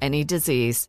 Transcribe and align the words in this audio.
any 0.00 0.24
disease. 0.24 0.88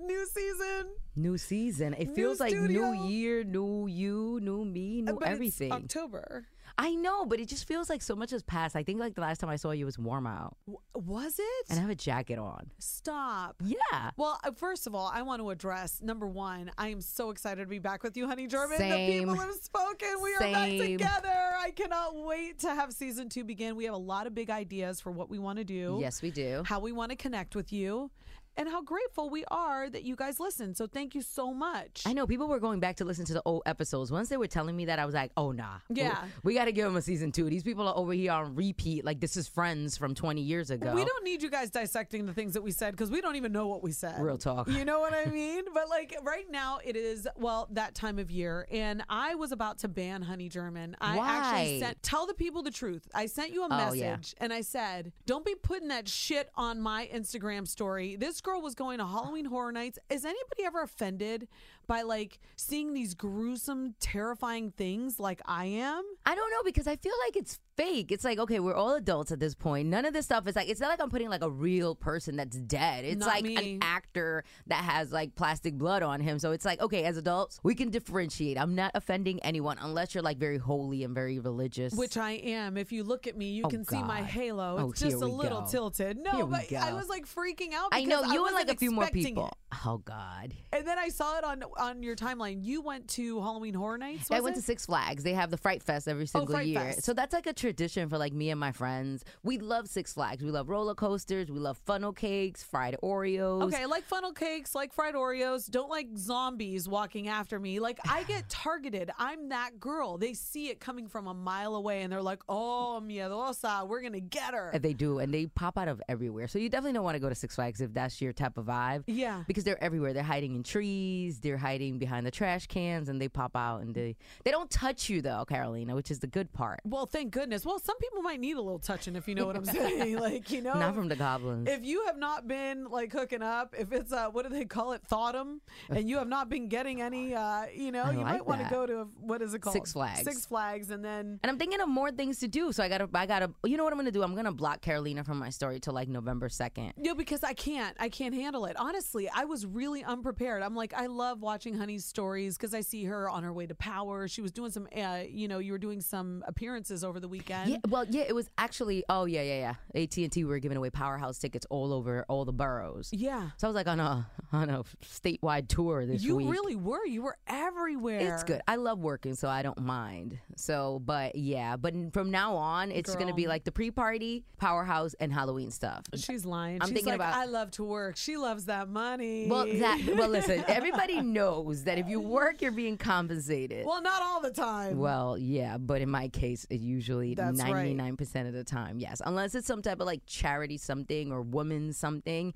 New 0.00 0.26
season. 0.26 0.86
New 1.16 1.38
season. 1.38 1.94
It 1.94 2.08
New 2.08 2.14
feels 2.14 2.40
like 2.40 2.50
studio. 2.50 2.90
new 2.92 3.06
year, 3.08 3.44
new 3.44 3.86
you, 3.86 4.40
new 4.42 4.64
me, 4.64 5.02
new 5.02 5.12
But 5.14 5.22
it's 5.22 5.30
everything. 5.30 5.72
October. 5.72 6.46
I 6.76 6.96
know, 6.96 7.24
but 7.24 7.38
it 7.38 7.46
just 7.46 7.68
feels 7.68 7.88
like 7.88 8.02
so 8.02 8.16
much 8.16 8.32
has 8.32 8.42
passed. 8.42 8.74
I 8.74 8.82
think 8.82 8.98
like 8.98 9.14
the 9.14 9.20
last 9.20 9.38
time 9.38 9.48
I 9.48 9.54
saw 9.54 9.70
you 9.70 9.84
was 9.84 9.96
warm 9.96 10.26
out, 10.26 10.56
W- 10.66 10.80
was 10.92 11.38
it? 11.38 11.66
and 11.70 11.78
I 11.78 11.82
have 11.82 11.90
a 11.90 11.94
jacket 11.94 12.36
on. 12.36 12.68
Stop. 12.80 13.54
Yeah. 13.64 14.10
Well, 14.16 14.40
uh, 14.42 14.50
first 14.56 14.88
of 14.88 14.94
all, 14.96 15.08
I 15.14 15.22
want 15.22 15.40
to 15.40 15.50
address 15.50 16.00
number 16.02 16.26
one. 16.26 16.72
I 16.76 16.88
am 16.88 17.00
so 17.00 17.30
excited 17.30 17.60
to 17.62 17.68
be 17.68 17.78
back 17.78 18.02
with 18.02 18.16
you, 18.16 18.26
honey 18.26 18.48
German. 18.48 18.78
Same. 18.78 18.90
The 18.90 19.18
people 19.20 19.34
have 19.36 19.54
spoken. 19.54 20.08
We 20.20 20.34
are 20.34 20.40
back 20.40 20.70
together. 20.70 21.28
I 21.60 21.70
cannot 21.76 22.16
wait 22.16 22.58
to 22.60 22.74
have 22.74 22.92
season 22.92 23.28
two 23.28 23.44
begin. 23.44 23.76
We 23.76 23.84
have 23.84 23.94
a 23.94 23.98
lot 23.98 24.26
of 24.26 24.34
big 24.34 24.50
ideas 24.50 25.00
for 25.00 25.12
what 25.12 25.30
we 25.30 25.38
want 25.38 25.58
to 25.58 25.64
do. 25.64 25.98
Yes, 26.00 26.22
we 26.22 26.32
do. 26.32 26.64
How 26.66 26.80
we 26.80 26.90
want 26.90 27.10
to 27.12 27.16
connect 27.16 27.54
with 27.54 27.72
you, 27.72 28.10
and 28.56 28.68
how 28.68 28.82
grateful 28.82 29.30
we 29.30 29.44
are 29.50 29.88
that 29.90 30.02
you 30.04 30.16
guys 30.16 30.38
listen. 30.40 30.74
So 30.74 30.86
thank 30.86 31.14
you 31.14 31.22
so 31.22 31.52
much. 31.52 32.02
I 32.06 32.12
know 32.12 32.26
people 32.26 32.48
were 32.48 32.60
going 32.60 32.80
back 32.80 32.96
to 32.96 33.04
listen 33.04 33.24
to 33.26 33.34
the 33.34 33.42
old 33.44 33.62
episodes. 33.66 34.10
Once 34.12 34.28
they 34.28 34.36
were 34.36 34.46
telling 34.46 34.76
me 34.76 34.84
that, 34.86 34.98
I 34.98 35.06
was 35.06 35.14
like, 35.14 35.32
"Oh 35.36 35.52
nah, 35.52 35.78
Yeah. 35.88 36.24
we, 36.42 36.52
we 36.52 36.54
got 36.54 36.66
to 36.66 36.72
give 36.72 36.84
them 36.84 36.96
a 36.96 37.02
season 37.02 37.32
two. 37.32 37.48
These 37.50 37.62
people 37.62 37.86
are 37.88 37.96
over 37.96 38.12
here 38.12 38.32
on 38.32 38.54
repeat. 38.54 39.04
Like 39.04 39.20
this 39.20 39.36
is 39.36 39.48
Friends 39.48 39.96
from 39.96 40.14
20 40.14 40.40
years 40.40 40.70
ago. 40.70 40.94
We 40.94 41.04
don't 41.04 41.24
need 41.24 41.42
you 41.42 41.50
guys 41.50 41.70
dissecting 41.70 42.26
the 42.26 42.32
things 42.32 42.54
that 42.54 42.62
we 42.62 42.70
said 42.70 42.92
because 42.92 43.10
we 43.10 43.20
don't 43.20 43.36
even 43.36 43.52
know 43.52 43.66
what 43.66 43.82
we 43.82 43.92
said. 43.92 44.20
Real 44.20 44.38
talk. 44.38 44.68
You 44.68 44.84
know 44.84 45.00
what 45.00 45.12
I 45.14 45.24
mean? 45.30 45.64
but 45.74 45.88
like 45.88 46.16
right 46.22 46.50
now, 46.50 46.78
it 46.84 46.96
is 46.96 47.26
well 47.36 47.68
that 47.72 47.94
time 47.94 48.18
of 48.18 48.30
year, 48.30 48.66
and 48.70 49.02
I 49.08 49.34
was 49.34 49.52
about 49.52 49.78
to 49.78 49.88
ban 49.88 50.22
Honey 50.22 50.48
German. 50.48 50.96
I 51.00 51.18
actually 51.18 51.74
Why? 51.74 51.80
sent 51.80 52.02
tell 52.02 52.26
the 52.26 52.34
people 52.34 52.62
the 52.62 52.70
truth. 52.70 53.08
I 53.14 53.26
sent 53.26 53.52
you 53.52 53.62
a 53.62 53.66
Oh, 53.66 53.68
message, 53.76 54.34
yeah. 54.36 54.44
and 54.44 54.52
I 54.52 54.60
said, 54.60 55.12
"Don't 55.26 55.44
be 55.44 55.54
putting 55.54 55.88
that 55.88 56.08
shit 56.08 56.50
on 56.54 56.80
my 56.80 57.08
Instagram 57.12 57.66
story." 57.66 58.16
This 58.16 58.40
girl 58.44 58.60
was 58.60 58.74
going 58.76 58.98
to 58.98 59.06
Halloween 59.06 59.46
Horror 59.46 59.72
Nights. 59.72 59.98
Is 60.08 60.24
anybody 60.24 60.64
ever 60.64 60.82
offended 60.82 61.48
by 61.86 62.02
like 62.02 62.38
seeing 62.56 62.94
these 62.94 63.14
gruesome, 63.14 63.94
terrifying 64.00 64.70
things 64.70 65.18
like 65.20 65.40
I 65.46 65.66
am? 65.66 66.02
I 66.26 66.34
don't 66.34 66.50
know 66.50 66.62
because 66.64 66.86
I 66.86 66.96
feel 66.96 67.12
like 67.26 67.36
it's 67.36 67.58
fake. 67.76 68.12
It's 68.12 68.22
like, 68.24 68.38
okay, 68.38 68.60
we're 68.60 68.74
all 68.74 68.94
adults 68.94 69.32
at 69.32 69.40
this 69.40 69.54
point. 69.54 69.88
None 69.88 70.04
of 70.04 70.12
this 70.12 70.24
stuff 70.26 70.46
is 70.46 70.54
like, 70.54 70.68
it's 70.68 70.80
not 70.80 70.88
like 70.90 71.00
I'm 71.02 71.10
putting 71.10 71.28
like 71.28 71.42
a 71.42 71.50
real 71.50 71.94
person 71.96 72.36
that's 72.36 72.56
dead. 72.56 73.04
It's 73.04 73.18
Not 73.20 73.28
like 73.28 73.44
me. 73.44 73.56
an 73.56 73.78
actor 73.82 74.44
that 74.68 74.84
has 74.84 75.10
like 75.12 75.34
plastic 75.34 75.74
blood 75.76 76.02
on 76.04 76.20
him. 76.20 76.38
So 76.38 76.52
it's 76.52 76.64
like, 76.64 76.80
okay, 76.80 77.02
as 77.04 77.16
adults, 77.16 77.58
we 77.64 77.74
can 77.74 77.90
differentiate. 77.90 78.58
I'm 78.58 78.74
not 78.76 78.92
offending 78.94 79.40
anyone 79.42 79.78
unless 79.80 80.14
you're 80.14 80.22
like 80.22 80.38
very 80.38 80.58
holy 80.58 81.02
and 81.02 81.14
very 81.14 81.40
religious. 81.40 81.94
Which 81.94 82.16
I 82.16 82.32
am. 82.32 82.76
If 82.76 82.92
you 82.92 83.02
look 83.02 83.26
at 83.26 83.36
me, 83.36 83.50
you 83.50 83.64
Oh, 83.64 83.68
can 83.68 83.84
see 83.84 84.00
my 84.02 84.20
God. 84.20 84.30
halo. 84.30 84.76
Oh, 84.78 84.90
It's 84.90 85.00
just 85.00 85.16
a 85.16 85.26
little 85.26 85.62
go. 85.62 85.66
tilted. 85.68 86.18
No, 86.18 86.46
but 86.46 86.72
I 86.72 86.92
was 86.92 87.08
like 87.08 87.26
freaking 87.26 87.72
out. 87.72 87.88
I 87.92 88.04
know 88.04 88.18
because 88.20 88.32
you 88.34 88.44
and 88.46 88.52
wasn't 88.54 88.68
like 88.68 88.76
a 88.76 88.78
few 88.78 88.92
more 88.92 89.08
people. 89.10 89.48
it. 89.48 89.54
Oh 89.84 89.98
God. 89.98 90.54
And 90.72 90.86
then 90.86 90.98
I 90.98 91.08
saw 91.08 91.38
it 91.38 91.44
on 91.44 91.64
on 91.78 92.02
your 92.02 92.16
timeline. 92.16 92.64
You 92.64 92.80
went 92.80 93.08
to 93.10 93.40
Halloween 93.40 93.74
Horror 93.74 93.98
Nights. 93.98 94.30
I 94.30 94.40
went 94.40 94.56
it? 94.56 94.60
to 94.60 94.64
Six 94.64 94.86
Flags. 94.86 95.22
They 95.22 95.34
have 95.34 95.50
the 95.50 95.56
Fright 95.56 95.82
Fest 95.82 96.08
every 96.08 96.24
oh, 96.24 96.26
single 96.26 96.54
Fright 96.54 96.66
year. 96.66 96.80
Fest. 96.80 97.02
So 97.04 97.12
that's 97.12 97.32
like 97.32 97.46
a 97.46 97.52
tradition 97.52 98.08
for 98.08 98.18
like 98.18 98.32
me 98.32 98.50
and 98.50 98.60
my 98.60 98.72
friends. 98.72 99.24
We 99.42 99.58
love 99.58 99.88
Six 99.88 100.12
Flags. 100.12 100.42
We 100.42 100.50
love 100.50 100.68
roller 100.68 100.94
coasters. 100.94 101.50
We 101.50 101.58
love 101.58 101.78
funnel 101.86 102.12
cakes, 102.12 102.62
fried 102.62 102.96
Oreos. 103.02 103.62
Okay, 103.64 103.86
like 103.86 104.04
funnel 104.04 104.32
cakes, 104.32 104.74
like 104.74 104.92
fried 104.92 105.14
Oreos. 105.14 105.70
Don't 105.70 105.90
like 105.90 106.08
zombies 106.16 106.88
walking 106.88 107.28
after 107.28 107.58
me. 107.58 107.80
Like 107.80 107.98
I 108.08 108.22
get 108.24 108.48
targeted. 108.48 109.10
I'm 109.18 109.48
that 109.50 109.80
girl. 109.80 110.18
They 110.18 110.34
see 110.34 110.68
it 110.68 110.80
coming 110.80 111.08
from 111.08 111.26
a 111.26 111.34
mile 111.34 111.74
away, 111.74 112.02
and 112.02 112.12
they're 112.12 112.22
like, 112.22 112.42
"Oh, 112.48 113.02
miedosa, 113.04 113.86
we're 113.86 114.02
gonna 114.02 114.20
get 114.20 114.54
her." 114.54 114.70
And 114.72 114.82
they 114.82 114.92
do, 114.92 115.18
and 115.18 115.32
they 115.32 115.46
pop 115.46 115.78
out 115.78 115.88
of 115.88 116.02
everywhere. 116.08 116.48
So 116.48 116.58
you 116.58 116.68
definitely 116.68 116.94
don't 116.94 117.04
want 117.04 117.16
to 117.16 117.20
go 117.20 117.28
to 117.28 117.34
Six 117.34 117.54
Flags 117.54 117.80
if 117.80 117.92
that's 117.92 118.20
your 118.20 118.32
type 118.32 118.58
of 118.58 118.66
vibe. 118.66 119.04
Yeah. 119.06 119.44
Because 119.46 119.64
they're 119.64 119.82
everywhere. 119.82 120.12
They're 120.12 120.22
hiding 120.22 120.54
in 120.54 120.62
trees. 120.62 121.40
They're 121.40 121.56
hiding 121.64 121.98
behind 121.98 122.26
the 122.26 122.30
trash 122.30 122.66
cans, 122.66 123.08
and 123.08 123.18
they 123.20 123.28
pop 123.28 123.56
out 123.56 123.80
and 123.80 123.94
they 123.94 124.16
they 124.44 124.50
don't 124.50 124.70
touch 124.70 125.08
you 125.08 125.22
though, 125.22 125.44
Carolina, 125.46 125.94
which 125.94 126.10
is 126.10 126.18
the 126.18 126.26
good 126.26 126.52
part. 126.52 126.80
Well, 126.84 127.06
thank 127.06 127.32
goodness. 127.32 127.64
Well, 127.64 127.78
some 127.78 127.96
people 127.96 128.20
might 128.20 128.38
need 128.38 128.56
a 128.56 128.60
little 128.60 128.78
touching 128.78 129.16
if 129.16 129.26
you 129.26 129.34
know 129.34 129.46
what 129.46 129.56
I'm 129.56 129.64
saying. 129.64 130.16
like, 130.28 130.50
you 130.50 130.60
know, 130.60 130.74
Not 130.74 130.94
from 130.94 131.08
the 131.08 131.16
goblins. 131.16 131.68
if 131.68 131.82
you 131.84 132.04
have 132.06 132.18
not 132.18 132.46
been 132.46 132.84
like 132.90 133.12
hooking 133.12 133.42
up, 133.42 133.74
if 133.78 133.92
it's 133.92 134.12
uh, 134.12 134.28
what 134.28 134.42
do 134.42 134.50
they 134.50 134.66
call 134.66 134.92
it, 134.92 135.02
thoughtum, 135.10 135.60
and 135.88 136.08
you 136.08 136.18
have 136.18 136.28
not 136.28 136.50
been 136.50 136.68
getting 136.68 137.00
any, 137.00 137.34
uh, 137.34 137.64
you 137.74 137.90
know, 137.92 138.02
I 138.02 138.10
you 138.12 138.18
like 138.18 138.26
might 138.26 138.46
want 138.46 138.62
to 138.62 138.68
go 138.68 138.86
to 138.86 139.08
what 139.20 139.40
is 139.40 139.54
it 139.54 139.60
called? 139.60 139.72
Six 139.74 139.92
Flags. 139.94 140.22
Six 140.22 140.44
Flags, 140.44 140.90
and 140.90 141.02
then 141.02 141.40
And 141.42 141.50
I'm 141.50 141.58
thinking 141.58 141.80
of 141.80 141.88
more 141.88 142.10
things 142.10 142.38
to 142.40 142.48
do. 142.48 142.72
So 142.72 142.82
I 142.82 142.88
gotta, 142.88 143.08
I 143.14 143.24
gotta. 143.24 143.50
You 143.64 143.78
know 143.78 143.84
what 143.84 143.92
I'm 143.92 143.98
gonna 143.98 144.10
do? 144.10 144.22
I'm 144.22 144.34
gonna 144.34 144.52
block 144.52 144.82
Carolina 144.82 145.24
from 145.24 145.38
my 145.38 145.48
story 145.48 145.80
till 145.80 145.94
like 145.94 146.08
November 146.08 146.50
second. 146.50 146.92
Yeah, 147.00 147.14
because 147.14 147.42
I 147.42 147.54
can't. 147.54 147.96
I 147.98 148.10
can't 148.10 148.34
handle 148.34 148.66
it. 148.66 148.76
Honestly, 148.78 149.30
I 149.34 149.44
was 149.46 149.64
really 149.64 150.04
unprepared. 150.04 150.62
I'm 150.62 150.74
like, 150.74 150.92
I 150.92 151.06
love 151.06 151.40
watching 151.40 151.53
Honey's 151.62 152.04
stories 152.04 152.56
because 152.56 152.74
I 152.74 152.80
see 152.80 153.04
her 153.04 153.28
on 153.30 153.42
her 153.44 153.52
way 153.52 153.66
to 153.66 153.74
Power. 153.74 154.26
She 154.28 154.42
was 154.42 154.50
doing 154.52 154.70
some, 154.70 154.88
uh, 154.96 155.20
you 155.28 155.46
know, 155.48 155.58
you 155.58 155.72
were 155.72 155.78
doing 155.78 156.00
some 156.00 156.42
appearances 156.46 157.04
over 157.04 157.20
the 157.20 157.28
weekend. 157.28 157.70
Yeah, 157.70 157.76
well, 157.88 158.04
yeah, 158.08 158.24
it 158.26 158.34
was 158.34 158.48
actually. 158.58 159.04
Oh 159.08 159.24
yeah, 159.24 159.42
yeah, 159.42 159.74
yeah. 159.94 160.02
AT 160.02 160.16
and 160.16 160.32
T 160.32 160.44
were 160.44 160.58
giving 160.58 160.76
away 160.76 160.90
powerhouse 160.90 161.38
tickets 161.38 161.66
all 161.70 161.92
over 161.92 162.24
all 162.28 162.44
the 162.44 162.52
boroughs. 162.52 163.10
Yeah. 163.12 163.50
So 163.56 163.66
I 163.66 163.70
was 163.70 163.74
like 163.76 163.86
on 163.88 164.00
a 164.00 164.26
on 164.52 164.70
a 164.70 164.82
statewide 165.04 165.68
tour 165.68 166.06
this 166.06 166.22
You 166.22 166.36
week. 166.36 166.46
You 166.46 166.52
really 166.52 166.76
were. 166.76 167.06
You 167.06 167.22
were 167.22 167.36
everywhere. 167.46 168.34
It's 168.34 168.42
good. 168.44 168.60
I 168.66 168.76
love 168.76 168.98
working, 169.00 169.34
so 169.34 169.48
I 169.48 169.62
don't 169.62 169.80
mind. 169.80 170.38
So, 170.56 171.00
but 171.04 171.36
yeah, 171.36 171.76
but 171.76 171.94
from 172.12 172.30
now 172.30 172.56
on, 172.56 172.90
it's 172.90 173.14
going 173.14 173.28
to 173.28 173.34
be 173.34 173.46
like 173.46 173.64
the 173.64 173.72
pre-party, 173.72 174.44
powerhouse, 174.58 175.14
and 175.20 175.32
Halloween 175.32 175.70
stuff. 175.70 176.04
She's 176.14 176.44
lying. 176.44 176.80
I'm 176.80 176.88
She's 176.88 176.94
thinking 176.94 177.12
like, 177.12 177.16
about- 177.20 177.34
I 177.34 177.44
love 177.46 177.70
to 177.72 177.84
work. 177.84 178.16
She 178.16 178.36
loves 178.36 178.66
that 178.66 178.88
money. 178.88 179.46
Well, 179.48 179.66
that 179.66 180.00
well, 180.16 180.28
listen. 180.28 180.64
Everybody 180.68 181.20
knows 181.20 181.43
that 181.84 181.98
if 181.98 182.08
you 182.08 182.20
work, 182.20 182.62
you're 182.62 182.72
being 182.72 182.96
compensated. 182.96 183.86
well, 183.86 184.02
not 184.02 184.22
all 184.22 184.40
the 184.40 184.50
time. 184.50 184.98
Well, 184.98 185.36
yeah, 185.38 185.78
but 185.78 186.00
in 186.00 186.10
my 186.10 186.28
case, 186.28 186.66
it 186.70 186.80
usually 186.80 187.34
That's 187.34 187.58
ninety 187.58 187.94
nine 187.94 188.16
percent 188.16 188.48
of 188.48 188.54
the 188.54 188.64
time, 188.64 188.98
yes. 188.98 189.20
Unless 189.24 189.54
it's 189.54 189.66
some 189.66 189.82
type 189.82 190.00
of 190.00 190.06
like 190.06 190.22
charity 190.26 190.78
something 190.78 191.32
or 191.32 191.42
woman 191.42 191.92
something. 191.92 192.54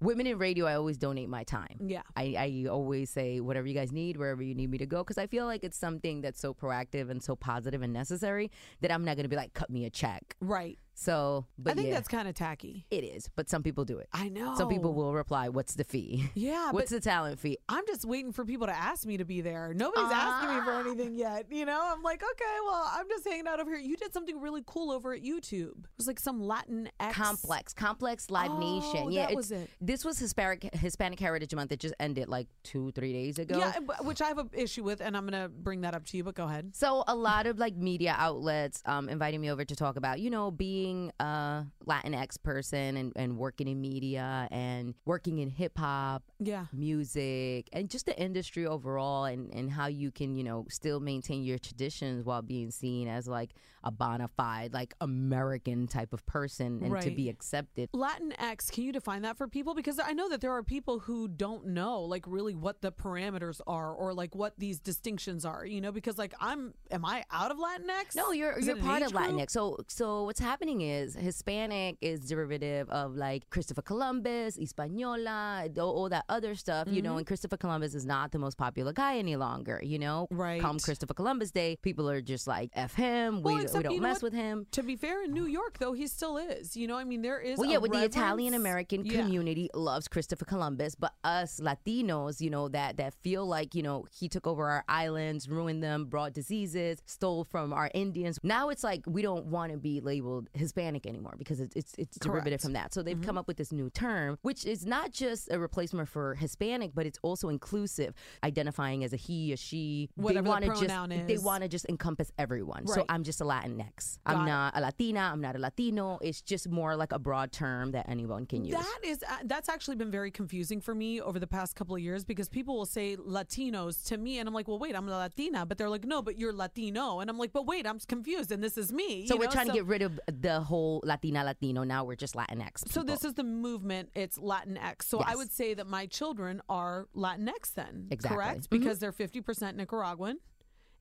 Women 0.00 0.26
in 0.26 0.36
radio, 0.38 0.66
I 0.66 0.74
always 0.74 0.98
donate 0.98 1.28
my 1.28 1.44
time. 1.44 1.76
Yeah. 1.78 2.02
I, 2.16 2.34
I 2.36 2.68
always 2.68 3.08
say 3.08 3.38
whatever 3.38 3.68
you 3.68 3.74
guys 3.74 3.92
need, 3.92 4.16
wherever 4.16 4.42
you 4.42 4.52
need 4.52 4.68
me 4.68 4.78
to 4.78 4.86
go, 4.86 4.98
because 4.98 5.16
I 5.16 5.28
feel 5.28 5.46
like 5.46 5.62
it's 5.62 5.78
something 5.78 6.22
that's 6.22 6.40
so 6.40 6.52
proactive 6.52 7.08
and 7.08 7.22
so 7.22 7.36
positive 7.36 7.82
and 7.82 7.92
necessary 7.92 8.50
that 8.80 8.90
I'm 8.90 9.04
not 9.04 9.14
going 9.14 9.22
to 9.22 9.28
be 9.28 9.36
like, 9.36 9.54
cut 9.54 9.70
me 9.70 9.84
a 9.84 9.90
check. 9.90 10.34
right. 10.40 10.76
So, 10.94 11.46
but 11.58 11.72
I 11.72 11.74
think 11.74 11.88
yeah, 11.88 11.94
that's 11.94 12.08
kind 12.08 12.28
of 12.28 12.34
tacky. 12.34 12.86
it 12.90 13.02
is. 13.04 13.28
But 13.34 13.48
some 13.48 13.62
people 13.62 13.84
do 13.84 13.98
it. 13.98 14.08
I 14.12 14.28
know. 14.28 14.54
Some 14.56 14.68
people 14.68 14.92
will 14.94 15.14
reply, 15.14 15.48
"What's 15.48 15.74
the 15.74 15.84
fee? 15.84 16.30
Yeah, 16.34 16.70
What's 16.72 16.90
the 16.90 17.00
talent 17.00 17.38
fee?" 17.40 17.58
I'm 17.68 17.86
just 17.86 18.04
waiting 18.04 18.32
for 18.32 18.44
people 18.44 18.66
to 18.66 18.74
ask 18.76 19.06
me 19.06 19.16
to 19.16 19.24
be 19.24 19.40
there. 19.40 19.72
Nobody's 19.74 20.10
asking 20.12 20.50
me 20.50 20.60
Ah. 20.60 20.64
for 20.64 20.72
anything 20.88 21.14
yet. 21.14 21.46
You 21.50 21.64
know, 21.64 21.80
I'm 21.82 22.02
like, 22.02 22.22
okay, 22.22 22.56
well, 22.66 22.90
I'm 22.92 23.08
just 23.08 23.24
hanging 23.26 23.46
out 23.46 23.58
over 23.58 23.70
here. 23.70 23.80
You 23.80 23.96
did 23.96 24.12
something 24.12 24.40
really 24.40 24.62
cool 24.66 24.92
over 24.92 25.12
at 25.14 25.22
YouTube. 25.22 25.78
It 25.84 25.96
was 25.96 26.06
like 26.06 26.20
some 26.20 26.42
Latin 26.42 26.88
X 27.00 27.16
Complex, 27.16 27.72
Complex 27.72 28.30
Live 28.30 28.50
Oh, 28.52 28.58
Nation. 28.58 29.12
Yeah, 29.12 29.26
that 29.28 29.34
was 29.36 29.50
it. 29.50 29.70
This 29.80 30.04
was 30.04 30.18
Hispanic 30.18 30.74
Hispanic 30.74 31.18
Heritage 31.20 31.54
Month. 31.54 31.72
It 31.72 31.80
just 31.80 31.94
ended 31.98 32.28
like 32.28 32.48
two, 32.64 32.92
three 32.92 33.12
days 33.12 33.38
ago. 33.38 33.58
Yeah, 33.58 33.72
which 34.02 34.20
I 34.20 34.28
have 34.28 34.38
an 34.38 34.50
issue 34.52 34.84
with, 34.84 35.00
and 35.00 35.16
I'm 35.16 35.24
gonna 35.24 35.48
bring 35.48 35.80
that 35.80 35.94
up 35.94 36.04
to 36.06 36.16
you. 36.16 36.22
But 36.24 36.34
go 36.34 36.44
ahead. 36.44 36.76
So 36.76 37.02
a 37.08 37.14
lot 37.14 37.46
of 37.46 37.58
like 37.58 37.76
media 37.76 38.14
outlets 38.18 38.82
um, 38.84 39.08
inviting 39.08 39.40
me 39.40 39.50
over 39.50 39.64
to 39.64 39.74
talk 39.76 39.96
about, 39.96 40.20
you 40.20 40.28
know, 40.30 40.50
being 40.50 40.81
a 41.20 41.66
Latinx 41.86 42.42
person 42.42 42.96
and, 42.96 43.12
and 43.16 43.36
working 43.38 43.68
in 43.68 43.80
media 43.80 44.48
and 44.50 44.94
working 45.04 45.38
in 45.38 45.50
hip 45.50 45.78
hop, 45.78 46.22
Yeah. 46.38 46.66
music, 46.72 47.68
and 47.72 47.88
just 47.88 48.06
the 48.06 48.18
industry 48.20 48.66
overall, 48.66 49.24
and, 49.24 49.52
and 49.54 49.70
how 49.70 49.86
you 49.86 50.10
can, 50.10 50.34
you 50.34 50.44
know, 50.44 50.66
still 50.68 51.00
maintain 51.00 51.44
your 51.44 51.58
traditions 51.58 52.24
while 52.24 52.42
being 52.42 52.70
seen 52.70 53.08
as 53.08 53.26
like 53.28 53.50
a 53.84 53.90
bona 53.90 54.28
fide, 54.28 54.72
like 54.72 54.94
American 55.00 55.86
type 55.86 56.12
of 56.12 56.24
person 56.26 56.80
and 56.84 57.00
to 57.02 57.10
be 57.10 57.28
accepted. 57.28 57.90
Latinx, 57.92 58.70
can 58.70 58.84
you 58.84 58.92
define 58.92 59.22
that 59.22 59.36
for 59.36 59.48
people? 59.48 59.74
Because 59.74 59.98
I 59.98 60.12
know 60.12 60.28
that 60.28 60.40
there 60.40 60.52
are 60.52 60.62
people 60.62 61.00
who 61.00 61.26
don't 61.28 61.66
know, 61.68 62.02
like, 62.02 62.24
really 62.28 62.54
what 62.54 62.80
the 62.80 62.92
parameters 62.92 63.60
are 63.66 63.92
or 63.92 64.14
like 64.14 64.34
what 64.34 64.54
these 64.58 64.78
distinctions 64.78 65.44
are. 65.44 65.66
You 65.66 65.80
know, 65.80 65.92
because 65.92 66.16
like 66.18 66.32
I'm, 66.40 66.74
am 66.90 67.04
I 67.04 67.24
out 67.30 67.50
of 67.50 67.56
Latinx? 67.58 68.14
No, 68.14 68.32
you're 68.32 68.52
Is 68.58 68.66
you're 68.66 68.76
part 68.76 69.02
of 69.02 69.12
group? 69.12 69.24
Latinx. 69.30 69.50
So 69.50 69.78
so 69.88 70.24
what's 70.24 70.40
happening 70.40 70.71
is 70.80 71.14
Hispanic 71.14 71.96
is 72.00 72.20
derivative 72.20 72.88
of 72.90 73.14
like 73.14 73.48
Christopher 73.50 73.82
Columbus, 73.82 74.56
Hispaniola, 74.56 75.68
all, 75.78 76.08
that 76.08 76.24
other 76.28 76.54
stuff, 76.54 76.88
you 76.88 76.94
Mm-hmm. 77.02 77.04
know. 77.04 77.16
And 77.18 77.26
Christopher 77.26 77.56
Columbus 77.56 77.94
is 77.94 78.04
not 78.06 78.32
the 78.32 78.38
most 78.38 78.56
popular 78.56 78.92
guy 78.92 79.18
any 79.18 79.36
longer, 79.36 79.80
you 79.82 79.98
know. 79.98 80.26
Right. 80.30 80.60
Come 80.60 80.78
Christopher 80.78 81.14
Columbus 81.14 81.50
Day, 81.50 81.76
people 81.82 82.08
are 82.08 82.20
just 82.20 82.46
like 82.46 82.70
f 82.74 82.94
him. 82.94 83.42
Well, 83.42 83.54
we 83.54 83.60
we 83.60 83.64
except, 83.64 83.84
don't 83.84 83.94
you 83.94 84.00
know 84.00 84.08
mess 84.08 84.16
what? 84.22 84.32
with 84.32 84.34
him. 84.34 84.66
To 84.72 84.82
be 84.82 84.96
fair, 84.96 85.24
in 85.24 85.32
New 85.32 85.46
York 85.46 85.78
though, 85.78 85.92
he 85.92 86.06
still 86.06 86.36
is. 86.38 86.76
You 86.76 86.86
know, 86.86 86.96
I 86.96 87.04
mean, 87.04 87.22
there 87.22 87.40
is. 87.40 87.58
Well, 87.58 87.70
yeah, 87.70 87.78
with 87.78 87.92
the 87.92 88.04
Italian 88.04 88.54
American 88.54 89.04
Yeah. 89.04 89.20
community 89.20 89.68
loves 89.74 90.08
Christopher 90.08 90.44
Columbus, 90.44 90.94
but 90.94 91.12
us 91.24 91.60
Latinos, 91.60 92.40
you 92.40 92.50
know, 92.50 92.68
that 92.68 92.96
that 92.98 93.14
feel 93.22 93.46
like 93.46 93.74
you 93.74 93.82
know 93.82 94.06
he 94.12 94.28
took 94.28 94.46
over 94.46 94.68
our 94.68 94.84
islands, 94.88 95.48
ruined 95.48 95.82
them, 95.82 96.06
brought 96.06 96.32
diseases, 96.32 96.98
stole 97.06 97.44
from 97.44 97.72
our 97.72 97.90
Indians. 97.94 98.38
Now 98.42 98.68
it's 98.68 98.84
like 98.84 99.02
we 99.06 99.22
don't 99.22 99.46
want 99.46 99.72
to 99.72 99.78
be 99.78 100.00
labeled 100.00 100.48
Hispanic 100.62 101.06
anymore 101.06 101.34
because 101.36 101.60
it's 101.60 101.76
it's, 101.76 101.94
it's 101.98 102.18
derivative. 102.18 102.60
Mm-hmm. 102.60 102.66
from 102.68 102.72
that. 102.74 102.94
So 102.94 103.02
they've 103.02 103.20
come 103.20 103.36
up 103.38 103.46
with 103.48 103.56
this 103.56 103.72
new 103.72 103.90
term, 103.90 104.38
which 104.42 104.64
is 104.64 104.86
not 104.86 105.12
just 105.12 105.50
a 105.50 105.58
replacement 105.58 106.08
for 106.08 106.34
Hispanic, 106.34 106.90
but 106.94 107.04
it's 107.06 107.18
also 107.22 107.48
inclusive, 107.48 108.14
identifying 108.44 109.04
as 109.04 109.12
a 109.12 109.16
he, 109.16 109.52
a 109.52 109.56
she. 109.56 110.08
Whatever 110.14 110.42
they 110.42 110.44
the 110.44 110.50
want 110.50 110.64
to 110.64 110.70
pronoun 110.70 111.10
just 111.10 111.26
they 111.26 111.38
want 111.38 111.62
to 111.62 111.68
just 111.68 111.86
encompass 111.88 112.30
everyone. 112.38 112.86
So 112.86 113.04
I'm 113.08 113.22
just 113.22 113.40
a 113.40 113.44
Latinx. 113.44 114.18
Got 114.26 114.36
I'm 114.36 114.42
it. 114.42 114.50
not 114.50 114.76
a 114.76 114.80
Latina. 114.80 115.20
I'm 115.32 115.40
not 115.40 115.56
a 115.56 115.58
Latino. 115.58 116.18
It's 116.22 116.40
just 116.40 116.68
more 116.68 116.96
like 116.96 117.12
a 117.12 117.18
broad 117.18 117.52
term 117.52 117.92
that 117.92 118.08
anyone 118.08 118.46
can 118.46 118.64
use. 118.64 118.76
That 118.76 119.00
is 119.04 119.22
uh, 119.22 119.36
that's 119.44 119.68
actually 119.68 119.96
been 119.96 120.10
very 120.10 120.30
confusing 120.30 120.80
for 120.80 120.94
me 120.94 121.20
over 121.20 121.38
the 121.38 121.46
past 121.46 121.74
couple 121.76 121.94
of 121.94 122.02
years 122.02 122.24
because 122.24 122.48
people 122.48 122.76
will 122.76 122.86
say 122.86 123.16
Latinos 123.16 124.04
to 124.08 124.16
me 124.18 124.38
and 124.38 124.48
I'm 124.48 124.54
like, 124.54 124.68
well, 124.68 124.78
wait, 124.78 124.94
I'm 124.96 125.08
a 125.08 125.10
Latina, 125.10 125.66
but 125.66 125.78
they're 125.78 125.88
like, 125.88 126.04
no, 126.04 126.22
but 126.22 126.38
you're 126.38 126.52
Latino, 126.52 127.20
and 127.20 127.28
I'm 127.30 127.38
like, 127.38 127.52
but 127.52 127.66
wait, 127.66 127.86
I'm 127.86 127.98
confused, 128.00 128.52
and 128.52 128.62
this 128.62 128.76
is 128.78 128.92
me. 128.92 129.26
So 129.26 129.34
you 129.34 129.40
we're 129.40 129.46
know? 129.46 129.52
trying 129.52 129.66
So- 129.66 129.72
to 129.72 129.78
get 129.78 129.86
rid 129.86 130.02
of 130.02 130.20
the 130.26 130.51
whole 130.60 131.00
Latina 131.04 131.44
Latino. 131.44 131.84
Now 131.84 132.04
we're 132.04 132.16
just 132.16 132.34
Latinx. 132.34 132.88
So 132.90 133.02
this 133.02 133.24
is 133.24 133.34
the 133.34 133.44
movement. 133.44 134.10
It's 134.14 134.38
Latinx. 134.38 135.02
So 135.04 135.20
I 135.20 135.34
would 135.36 135.50
say 135.52 135.74
that 135.74 135.86
my 135.86 136.06
children 136.06 136.60
are 136.68 137.08
Latinx 137.16 137.74
then, 137.74 138.08
Exactly. 138.10 138.36
correct? 138.36 138.60
Mhm. 138.66 138.70
Because 138.70 138.98
they're 138.98 139.12
fifty 139.12 139.40
percent 139.40 139.76
Nicaraguan, 139.76 140.38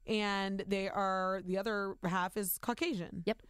and 0.08 0.64
they 0.68 0.90
are 0.90 1.42
the 1.46 1.58
other 1.58 1.96
half 2.04 2.38
is 2.38 2.58
Caucasian. 2.60 3.24
Yep. 3.26 3.42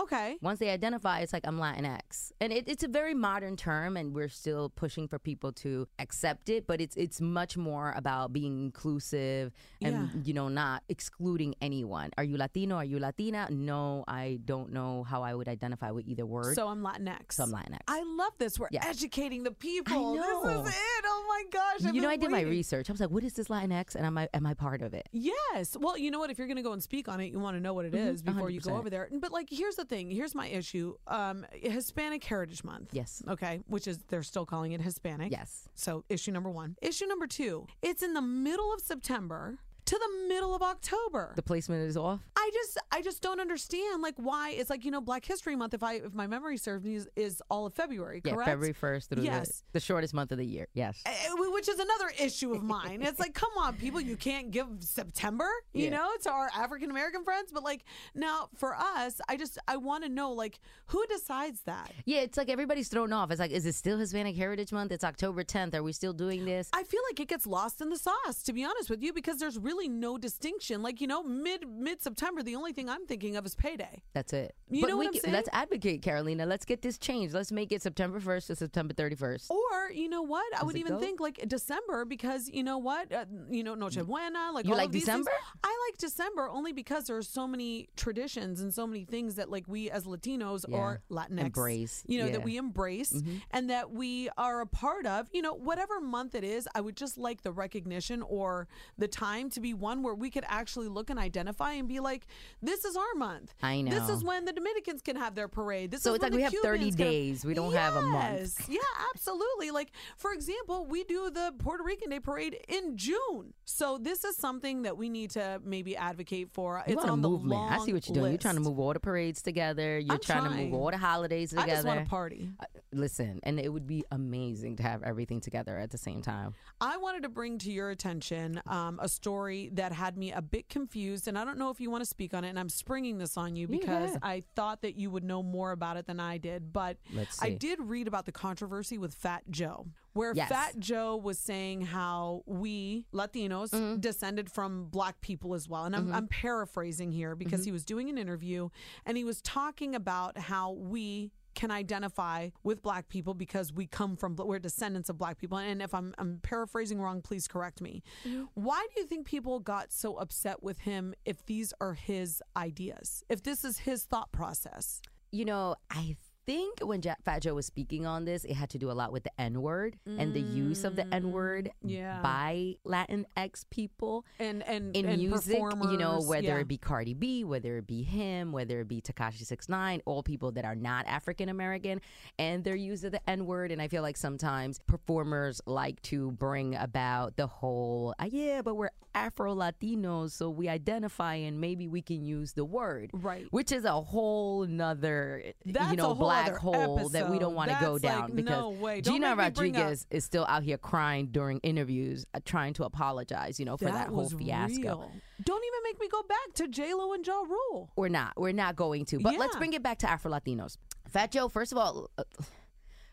Okay. 0.00 0.36
Once 0.40 0.58
they 0.60 0.70
identify, 0.70 1.20
it's 1.20 1.32
like 1.32 1.46
I'm 1.46 1.58
Latinx, 1.58 2.32
and 2.40 2.52
it, 2.52 2.68
it's 2.68 2.84
a 2.84 2.88
very 2.88 3.14
modern 3.14 3.56
term, 3.56 3.96
and 3.96 4.14
we're 4.14 4.28
still 4.28 4.70
pushing 4.70 5.08
for 5.08 5.18
people 5.18 5.52
to 5.52 5.88
accept 5.98 6.48
it. 6.48 6.66
But 6.66 6.80
it's 6.80 6.96
it's 6.96 7.20
much 7.20 7.56
more 7.56 7.92
about 7.96 8.32
being 8.32 8.62
inclusive 8.62 9.52
and 9.82 9.94
Yeah. 9.94 10.20
you 10.24 10.34
know 10.34 10.48
not 10.48 10.84
excluding 10.88 11.54
anyone. 11.60 12.10
Are 12.16 12.24
you 12.24 12.36
Latino? 12.36 12.76
Are 12.76 12.84
you 12.84 12.98
Latina? 12.98 13.48
No, 13.50 14.04
I 14.06 14.38
don't 14.44 14.72
know 14.72 15.02
how 15.02 15.22
I 15.22 15.34
would 15.34 15.48
identify 15.48 15.90
with 15.90 16.06
either 16.06 16.24
word. 16.26 16.54
So 16.54 16.68
I'm 16.68 16.82
Latinx. 16.82 17.32
So 17.32 17.42
I'm 17.44 17.50
Latinx. 17.50 17.78
I 17.88 18.02
love 18.04 18.32
this. 18.38 18.58
We're 18.58 18.68
Yeah. 18.70 18.86
educating 18.86 19.42
the 19.42 19.52
people. 19.52 20.14
This 20.14 20.24
is 20.24 20.68
it. 20.68 21.04
Oh 21.04 21.24
my 21.28 21.44
gosh. 21.50 21.86
I've 21.86 21.94
you 21.94 22.02
know, 22.02 22.08
I 22.08 22.16
did 22.16 22.30
my 22.30 22.42
research. 22.42 22.88
I 22.88 22.92
was 22.92 23.00
like, 23.00 23.10
what 23.10 23.24
is 23.24 23.34
this 23.34 23.48
Latinx, 23.48 23.96
and 23.96 24.06
am 24.06 24.16
I 24.16 24.28
am 24.32 24.46
I 24.46 24.54
part 24.54 24.80
of 24.82 24.94
it? 24.94 25.08
Yes. 25.12 25.76
Well, 25.78 25.98
you 25.98 26.10
know 26.10 26.20
what? 26.20 26.30
If 26.30 26.38
you're 26.38 26.46
going 26.46 26.56
to 26.56 26.62
go 26.62 26.72
and 26.72 26.82
speak 26.82 27.08
on 27.08 27.20
it, 27.20 27.32
you 27.32 27.40
want 27.40 27.56
to 27.56 27.60
know 27.60 27.74
what 27.74 27.84
it 27.84 27.92
mm-hmm. 27.92 28.08
is 28.08 28.22
before 28.22 28.50
you 28.50 28.60
go 28.60 28.72
100%. 28.72 28.78
over 28.78 28.90
there. 28.90 29.08
But 29.12 29.32
like, 29.32 29.48
here's 29.50 29.76
the 29.76 29.87
thing. 29.88 30.10
Here's 30.10 30.34
my 30.34 30.48
issue. 30.48 30.94
Um, 31.06 31.46
Hispanic 31.52 32.22
Heritage 32.24 32.64
Month. 32.64 32.90
Yes. 32.92 33.22
Okay. 33.28 33.60
Which 33.66 33.86
is 33.86 33.98
they're 34.08 34.22
still 34.22 34.46
calling 34.46 34.72
it 34.72 34.80
Hispanic. 34.80 35.32
Yes. 35.32 35.68
So 35.74 36.04
issue 36.08 36.32
number 36.32 36.50
one. 36.50 36.76
Issue 36.82 37.06
number 37.06 37.26
two. 37.26 37.66
It's 37.82 38.02
in 38.02 38.14
the 38.14 38.22
middle 38.22 38.72
of 38.72 38.80
September 38.80 39.58
to 39.88 39.98
the 39.98 40.28
middle 40.28 40.54
of 40.54 40.60
October. 40.60 41.32
The 41.34 41.42
placement 41.42 41.88
is 41.88 41.96
off. 41.96 42.20
I 42.36 42.50
just 42.52 42.78
I 42.92 43.00
just 43.00 43.22
don't 43.22 43.40
understand 43.40 44.02
like 44.02 44.14
why 44.16 44.50
it's 44.50 44.68
like 44.68 44.84
you 44.84 44.90
know 44.90 45.00
Black 45.00 45.24
History 45.24 45.56
Month 45.56 45.72
if 45.72 45.82
I 45.82 45.94
if 45.94 46.12
my 46.14 46.26
memory 46.26 46.58
serves 46.58 46.84
me 46.84 46.96
is, 46.96 47.08
is 47.16 47.42
all 47.50 47.64
of 47.66 47.72
February 47.74 48.20
Yeah, 48.22 48.34
correct 48.34 48.48
February 48.50 48.72
first 48.74 49.08
through 49.10 49.22
Yes. 49.22 49.62
the, 49.72 49.78
the 49.78 49.80
shortest 49.80 50.12
month 50.12 50.30
of 50.32 50.38
the 50.38 50.44
year. 50.44 50.68
Yes. 50.74 51.00
Eh, 51.06 51.12
which 51.38 51.68
is 51.68 51.78
another 51.78 52.10
issue 52.20 52.52
of 52.54 52.62
mine. 52.62 53.00
It's 53.02 53.18
like, 53.18 53.32
come 53.34 53.50
on, 53.58 53.74
people, 53.76 54.00
you 54.00 54.16
can't 54.16 54.50
give 54.50 54.66
September, 54.80 55.48
you 55.72 55.84
Yeah. 55.84 55.90
know, 55.90 56.10
to 56.22 56.30
our 56.30 56.50
African 56.54 56.90
American 56.90 57.24
friends. 57.24 57.50
But 57.52 57.62
like 57.64 57.84
now, 58.14 58.48
for 58.56 58.74
us, 58.76 59.20
I 59.28 59.36
just 59.38 59.58
I 59.66 59.78
want 59.78 60.04
to 60.04 60.10
know 60.10 60.32
like 60.32 60.60
who 60.86 61.04
decides 61.06 61.62
that. 61.62 61.92
Yeah, 62.04 62.20
it's 62.20 62.36
like 62.36 62.50
everybody's 62.50 62.88
thrown 62.88 63.12
off. 63.12 63.30
It's 63.30 63.40
like, 63.40 63.52
is 63.52 63.64
it 63.64 63.74
still 63.74 63.98
Hispanic 63.98 64.36
Heritage 64.36 64.70
Month? 64.72 64.92
It's 64.92 65.04
October 65.04 65.44
10th. 65.44 65.74
Are 65.74 65.82
we 65.82 65.92
still 65.92 66.12
doing 66.12 66.44
this? 66.44 66.68
I 66.74 66.82
feel 66.82 67.00
like 67.10 67.20
it 67.20 67.28
gets 67.28 67.46
lost 67.46 67.80
in 67.80 67.88
the 67.88 67.98
sauce, 67.98 68.42
to 68.44 68.52
be 68.52 68.64
honest 68.64 68.90
with 68.90 69.02
you, 69.02 69.12
because 69.12 69.38
there's 69.38 69.58
really 69.58 69.77
no 69.86 70.18
distinction. 70.18 70.82
Like 70.82 71.00
you 71.00 71.06
know, 71.06 71.22
mid 71.22 71.68
mid 71.68 72.02
September, 72.02 72.42
the 72.42 72.56
only 72.56 72.72
thing 72.72 72.88
I'm 72.90 73.06
thinking 73.06 73.36
of 73.36 73.46
is 73.46 73.54
payday. 73.54 74.02
That's 74.14 74.32
it. 74.32 74.56
You 74.68 74.80
but 74.80 74.88
know 74.88 74.96
we 74.96 75.06
what 75.06 75.14
I'm 75.14 75.20
can- 75.20 75.32
let's 75.32 75.48
advocate, 75.52 76.02
Carolina. 76.02 76.46
Let's 76.46 76.64
get 76.64 76.82
this 76.82 76.98
changed. 76.98 77.34
Let's 77.34 77.52
make 77.52 77.70
it 77.70 77.82
September 77.82 78.18
1st 78.18 78.46
to 78.48 78.56
September 78.56 78.94
31st. 78.94 79.50
Or 79.50 79.90
you 79.92 80.08
know 80.08 80.22
what? 80.22 80.44
I 80.58 80.64
would 80.64 80.76
even 80.76 80.94
go? 80.94 80.98
think 81.00 81.20
like 81.20 81.36
December 81.46 82.04
because 82.04 82.48
you 82.48 82.62
know 82.64 82.78
what? 82.78 83.12
Uh, 83.12 83.26
you 83.50 83.62
know, 83.62 83.74
Noche 83.74 83.98
Buena, 84.04 84.50
like 84.52 84.64
You 84.66 84.72
all 84.72 84.78
like 84.78 84.86
of 84.86 84.92
these 84.92 85.04
things. 85.04 85.18
December? 85.26 85.30
I 85.62 85.88
like 85.90 85.98
December 85.98 86.48
only 86.48 86.72
because 86.72 87.04
there 87.06 87.16
are 87.16 87.22
so 87.22 87.46
many 87.46 87.88
traditions 87.96 88.60
and 88.62 88.72
so 88.72 88.86
many 88.86 89.04
things 89.04 89.34
that 89.34 89.50
like 89.50 89.68
we 89.68 89.90
as 89.90 90.04
Latinos 90.04 90.64
or 90.70 91.02
Latinx 91.10 91.40
Embrace, 91.40 92.02
You 92.06 92.18
know, 92.20 92.26
yeah. 92.26 92.32
that 92.32 92.44
we 92.44 92.56
embrace 92.56 93.12
Mm-hmm. 93.12 93.36
and 93.50 93.68
that 93.70 93.90
we 93.90 94.28
are 94.38 94.60
a 94.60 94.66
part 94.66 95.04
of. 95.06 95.28
You 95.32 95.42
know, 95.42 95.52
whatever 95.54 96.00
month 96.00 96.34
it 96.34 96.44
is, 96.44 96.66
I 96.74 96.80
would 96.80 96.96
just 96.96 97.18
like 97.18 97.42
the 97.42 97.52
recognition 97.52 98.22
or 98.22 98.68
the 98.96 99.08
time 99.08 99.50
to 99.50 99.60
be 99.60 99.67
one 99.74 100.02
where 100.02 100.14
we 100.14 100.30
could 100.30 100.44
actually 100.48 100.88
look 100.88 101.10
and 101.10 101.18
identify 101.18 101.72
and 101.72 101.88
be 101.88 102.00
like, 102.00 102.26
this 102.62 102.84
is 102.84 102.96
our 102.96 103.14
month. 103.16 103.54
I 103.62 103.80
know. 103.82 103.90
This 103.90 104.08
is 104.08 104.24
when 104.24 104.44
the 104.44 104.52
Dominicans 104.52 105.02
can 105.02 105.16
have 105.16 105.34
their 105.34 105.48
parade. 105.48 105.90
This 105.90 106.02
So 106.02 106.14
it's 106.14 106.22
like 106.22 106.32
we 106.32 106.42
have 106.42 106.52
30 106.52 106.78
Cubans 106.78 106.96
can- 106.96 107.06
days. 107.06 107.44
We 107.44 107.54
don't 107.54 107.72
have 107.74 107.96
a 107.96 108.02
month. 108.02 108.68
Yeah, 108.68 108.78
absolutely. 109.14 109.70
Like, 109.70 109.92
for 110.16 110.32
example, 110.32 110.86
we 110.86 111.04
do 111.04 111.30
the 111.30 111.54
Puerto 111.58 111.82
Rican 111.82 112.10
Day 112.10 112.20
Parade 112.20 112.56
in 112.68 112.96
June. 112.96 113.54
So 113.64 113.98
this 113.98 114.24
is 114.24 114.36
something 114.36 114.82
that 114.82 114.96
we 114.96 115.08
need 115.08 115.30
to 115.30 115.60
maybe 115.64 115.96
advocate 115.96 116.50
for. 116.52 116.82
You 116.86 116.94
it's 116.94 117.04
on 117.04 117.22
the 117.22 117.28
move, 117.28 117.44
man. 117.44 117.72
I 117.72 117.84
see 117.84 117.92
what 117.92 118.06
you're 118.08 118.14
doing. 118.14 118.32
You're 118.32 118.38
trying 118.38 118.54
to 118.56 118.60
move 118.60 118.78
all 118.78 118.92
the 118.92 119.00
parades 119.00 119.42
together. 119.42 119.98
You're 119.98 120.14
I'm 120.14 120.20
trying, 120.20 120.44
to 120.44 120.50
move 120.50 120.74
all 120.74 120.90
the 120.90 120.98
holidays 120.98 121.50
together. 121.50 121.70
I 121.70 121.74
just 121.74 121.86
want 121.86 122.04
to 122.04 122.10
party. 122.10 122.50
Uh, 122.60 122.64
Listen, 122.92 123.40
and 123.42 123.60
it 123.60 123.68
would 123.72 123.86
be 123.86 124.04
amazing 124.10 124.76
to 124.76 124.82
have 124.82 125.02
everything 125.02 125.40
together 125.40 125.76
at 125.76 125.90
the 125.90 125.98
same 125.98 126.22
time. 126.22 126.54
I 126.80 126.96
wanted 126.96 127.22
to 127.24 127.28
bring 127.28 127.58
to 127.58 127.70
your 127.70 127.90
attention 127.90 128.60
um, 128.66 128.98
a 129.02 129.08
story 129.08 129.47
that 129.74 129.92
had 129.92 130.16
me 130.16 130.32
a 130.32 130.42
bit 130.42 130.68
confused, 130.68 131.28
and 131.28 131.38
I 131.38 131.44
don't 131.44 131.58
know 131.58 131.70
if 131.70 131.80
you 131.80 131.90
want 131.90 132.02
to 132.02 132.08
speak 132.08 132.34
on 132.34 132.44
it. 132.44 132.48
And 132.50 132.58
I'm 132.58 132.68
springing 132.68 133.18
this 133.18 133.36
on 133.36 133.56
you 133.56 133.66
because 133.68 134.10
ahead. 134.10 134.18
I 134.22 134.42
thought 134.54 134.82
that 134.82 134.96
you 134.96 135.10
would 135.10 135.24
know 135.24 135.42
more 135.42 135.72
about 135.72 135.96
it 135.96 136.06
than 136.06 136.20
I 136.20 136.38
did. 136.38 136.72
But 136.72 136.96
I 137.40 137.50
did 137.50 137.78
read 137.80 138.06
about 138.08 138.26
the 138.26 138.32
controversy 138.32 138.98
with 138.98 139.14
Fat 139.14 139.42
Joe, 139.50 139.86
where 140.12 140.32
Yes. 140.34 140.48
Fat 140.48 140.78
Joe 140.78 141.16
was 141.16 141.38
saying 141.38 141.82
how 141.82 142.42
we 142.46 143.04
Latinos 143.12 143.70
Mm-hmm. 143.70 144.00
descended 144.00 144.50
from 144.50 144.86
black 144.86 145.20
people 145.20 145.54
as 145.54 145.68
well. 145.68 145.84
And 145.84 145.94
I'm, 145.96 146.12
I'm 146.12 146.26
paraphrasing 146.28 147.10
here 147.12 147.34
because 147.34 147.60
Mm-hmm. 147.60 147.64
he 147.68 147.72
was 147.72 147.84
doing 147.84 148.08
an 148.08 148.18
interview 148.18 148.68
and 149.06 149.16
he 149.16 149.24
was 149.24 149.40
talking 149.42 149.94
about 149.94 150.38
how 150.38 150.72
we 150.72 151.32
can 151.54 151.70
identify 151.70 152.50
with 152.62 152.82
black 152.82 153.08
people 153.08 153.34
because 153.34 153.72
we 153.72 153.86
come 153.86 154.16
from 154.16 154.36
we're 154.36 154.58
descendants 154.58 155.08
of 155.08 155.18
black 155.18 155.38
people 155.38 155.58
and 155.58 155.82
if 155.82 155.94
I'm 155.94 156.14
I'm 156.18 156.40
paraphrasing 156.42 157.00
wrong 157.00 157.22
please 157.22 157.48
correct 157.48 157.80
me. 157.80 158.02
Mm-hmm. 158.26 158.44
Why 158.54 158.86
do 158.94 159.00
you 159.00 159.06
think 159.06 159.26
people 159.26 159.60
got 159.60 159.92
so 159.92 160.16
upset 160.16 160.62
with 160.62 160.80
him 160.80 161.14
if 161.24 161.44
these 161.46 161.72
are 161.80 161.94
his 161.94 162.42
ideas? 162.56 163.24
If 163.28 163.42
this 163.42 163.64
is 163.64 163.78
his 163.78 164.04
thought 164.04 164.32
process? 164.32 165.00
You 165.30 165.44
know, 165.44 165.76
I 165.90 166.16
think 166.48 166.80
when 166.80 167.02
Fat 167.02 167.42
Joe 167.42 167.52
was 167.52 167.66
speaking 167.66 168.06
on 168.06 168.24
this, 168.24 168.44
it 168.44 168.54
had 168.54 168.70
to 168.70 168.78
do 168.78 168.90
a 168.90 168.92
lot 168.92 169.12
with 169.12 169.22
the 169.22 169.38
N 169.38 169.60
word 169.60 169.98
and 170.06 170.32
the 170.32 170.40
use 170.40 170.82
of 170.82 170.96
the 170.96 171.06
N 171.14 171.30
word 171.30 171.70
yeah. 171.84 172.20
by 172.22 172.76
Latinx 172.86 173.68
people. 173.68 174.24
And 174.38 174.62
and 174.66 174.96
in 174.96 175.04
and 175.04 175.18
music, 175.18 175.58
you 175.58 175.98
know, 175.98 176.22
whether 176.22 176.46
yeah. 176.46 176.56
it 176.56 176.66
be 176.66 176.78
Cardi 176.78 177.12
B, 177.12 177.44
whether 177.44 177.76
it 177.76 177.86
be 177.86 178.02
him, 178.02 178.50
whether 178.52 178.80
it 178.80 178.88
be 178.88 179.02
Tekashi 179.02 179.44
Six 179.44 179.68
Nine, 179.68 180.00
all 180.06 180.22
people 180.22 180.50
that 180.52 180.64
are 180.64 180.74
not 180.74 181.06
African 181.06 181.50
American, 181.50 182.00
and 182.38 182.64
their 182.64 182.76
use 182.76 183.04
of 183.04 183.12
the 183.12 183.20
N 183.28 183.44
word. 183.44 183.70
And 183.70 183.82
I 183.82 183.88
feel 183.88 184.02
like 184.02 184.16
sometimes 184.16 184.78
performers 184.86 185.60
like 185.66 186.00
to 186.02 186.30
bring 186.30 186.74
about 186.76 187.36
the 187.36 187.46
whole, 187.46 188.14
"Ah, 188.18 188.24
yeah, 188.24 188.62
but 188.62 188.74
we're 188.74 188.90
Afro 189.14 189.54
Latinos, 189.54 190.30
so 190.30 190.48
we 190.48 190.68
identify 190.68 191.34
and 191.34 191.60
maybe 191.60 191.88
we 191.88 192.02
can 192.02 192.24
use 192.24 192.52
the 192.52 192.64
word, 192.64 193.10
Right. 193.12 193.46
Which 193.50 193.72
is 193.72 193.84
a 193.84 194.00
whole 194.00 194.64
nother, 194.66 195.42
That's 195.64 195.90
you 195.90 195.96
know, 195.96 196.14
whole 196.14 196.28
black 196.46 196.56
hole 196.60 197.08
that 197.10 197.30
we 197.30 197.38
don't 197.38 197.54
want 197.54 197.70
to 197.70 197.76
go 197.80 197.98
That's 197.98 198.04
like, 198.04 198.26
down 198.28 198.36
because 198.36 198.50
no 198.50 198.70
way. 198.70 199.00
Don't 199.00 199.14
Gina 199.14 199.36
make 199.36 199.48
me 199.48 199.50
bring 199.52 199.76
up- 199.76 199.82
Rodriguez 199.82 200.06
is 200.10 200.24
still 200.24 200.44
out 200.46 200.62
here 200.62 200.78
crying 200.78 201.26
during 201.26 201.58
interviews, 201.60 202.24
uh, 202.34 202.40
trying 202.44 202.74
to 202.74 202.84
apologize, 202.84 203.58
you 203.58 203.64
know, 203.66 203.76
for 203.76 203.86
that, 203.86 204.08
whole 204.08 204.28
fiasco. 204.28 204.80
real. 204.80 205.12
Don't 205.44 205.64
even 205.64 205.80
make 205.84 206.00
me 206.00 206.08
go 206.08 206.22
back 206.22 206.54
to 206.54 206.68
J 206.68 206.94
Lo 206.94 207.12
and 207.12 207.26
Ja 207.26 207.42
Rule. 207.42 207.90
We're 207.96 208.08
not. 208.08 208.32
We're 208.36 208.52
not 208.52 208.76
going 208.76 209.04
to. 209.06 209.20
But 209.20 209.38
let's 209.38 209.56
bring 209.56 209.72
it 209.72 209.82
back 209.82 209.98
to 209.98 210.10
Afro 210.10 210.30
Latinos. 210.30 210.76
Fat 211.08 211.30
Joe, 211.32 211.48
first 211.48 211.72
of 211.72 211.78
all, 211.78 212.10
uh, 212.18 212.24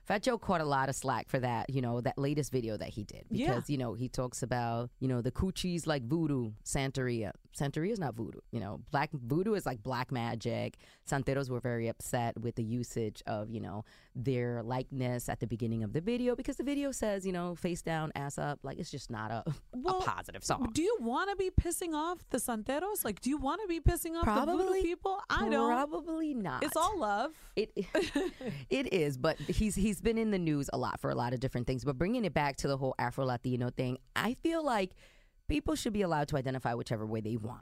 Fat 0.06 0.22
Joe 0.22 0.38
caught 0.38 0.62
a 0.62 0.66
lot 0.66 0.88
of 0.90 0.96
slack 0.96 1.30
for 1.30 1.40
that, 1.40 1.70
you 1.70 1.82
know, 1.82 2.00
that 2.02 2.18
latest 2.18 2.52
video 2.52 2.78
that 2.78 2.90
he 2.90 3.04
did. 3.04 3.26
Yeah. 3.30 3.48
Because, 3.48 3.70
you 3.70 3.78
know, 3.78 3.94
he 3.94 4.08
talks 4.08 4.44
about, 4.44 4.92
you 5.00 5.08
know, 5.08 5.22
the 5.22 5.32
coochies 5.32 5.88
like 5.88 6.04
voodoo, 6.04 6.52
Santeria. 6.64 7.32
Santeria 7.58 7.92
is 7.92 8.00
not 8.00 8.16
voodoo. 8.16 8.40
You 8.52 8.60
know, 8.60 8.82
black 8.92 9.10
voodoo 9.14 9.54
is 9.54 9.66
like 9.66 9.82
black 9.82 10.12
magic. 10.12 10.78
Santeros 11.10 11.50
were 11.50 11.60
very 11.60 11.88
upset 11.88 12.40
with 12.40 12.56
the 12.56 12.64
usage 12.64 13.24
of, 13.28 13.50
you 13.50 13.62
know, 13.62 13.86
their 14.14 14.62
likeness 14.64 15.30
at 15.30 15.40
the 15.40 15.48
beginning 15.48 15.84
of 15.84 15.94
the 15.94 16.02
video 16.02 16.36
because 16.36 16.58
the 16.58 16.64
video 16.64 16.92
says, 16.92 17.26
you 17.26 17.32
know, 17.32 17.56
face 17.56 17.82
down, 17.82 18.12
ass 18.16 18.38
up. 18.38 18.60
Like, 18.64 18.78
it's 18.78 18.92
just 18.92 19.10
not 19.10 19.32
a, 19.32 19.44
Well, 19.74 20.02
a 20.02 20.04
positive 20.04 20.44
song. 20.44 20.70
Do 20.74 20.82
you 20.82 20.98
want 21.00 21.30
to 21.30 21.36
be 21.36 21.50
pissing 21.50 21.94
off 21.94 22.20
the 22.30 22.38
Santeros? 22.38 23.04
Like, 23.06 23.22
do 23.22 23.30
you 23.30 23.38
want 23.38 23.62
to 23.62 23.68
be 23.68 23.80
pissing 23.80 24.16
off 24.16 24.26
the 24.46 24.52
voodoo 24.52 24.82
people? 24.82 25.20
I 25.30 25.48
don't. 25.50 25.70
Probably 25.70 26.34
not. 26.34 26.64
It's 26.64 26.76
all 26.76 26.98
love. 27.00 27.32
It 27.56 27.72
it 28.70 28.94
is, 28.94 29.18
but 29.18 29.38
he's 29.40 29.76
he's 29.76 30.02
been 30.02 30.18
in 30.18 30.32
the 30.32 30.40
news 30.40 30.70
a 30.74 30.78
lot 30.78 31.00
for 31.00 31.10
a 31.10 31.16
lot 31.16 31.34
of 31.34 31.40
different 31.40 31.68
things. 31.68 31.86
But 31.86 31.98
bringing 31.98 32.26
it 32.26 32.34
back 32.34 32.58
to 32.58 32.68
the 32.68 32.78
whole 32.78 32.96
Afro 33.00 33.26
Latino 33.26 33.70
thing, 33.70 33.98
I 34.16 34.36
feel 34.36 34.64
like 34.64 34.92
people 35.48 35.76
should 35.76 35.94
be 35.94 36.02
allowed 36.02 36.28
to 36.30 36.38
identify 36.38 36.74
whichever 36.74 37.06
way 37.06 37.22
they 37.22 37.38
want. 37.38 37.62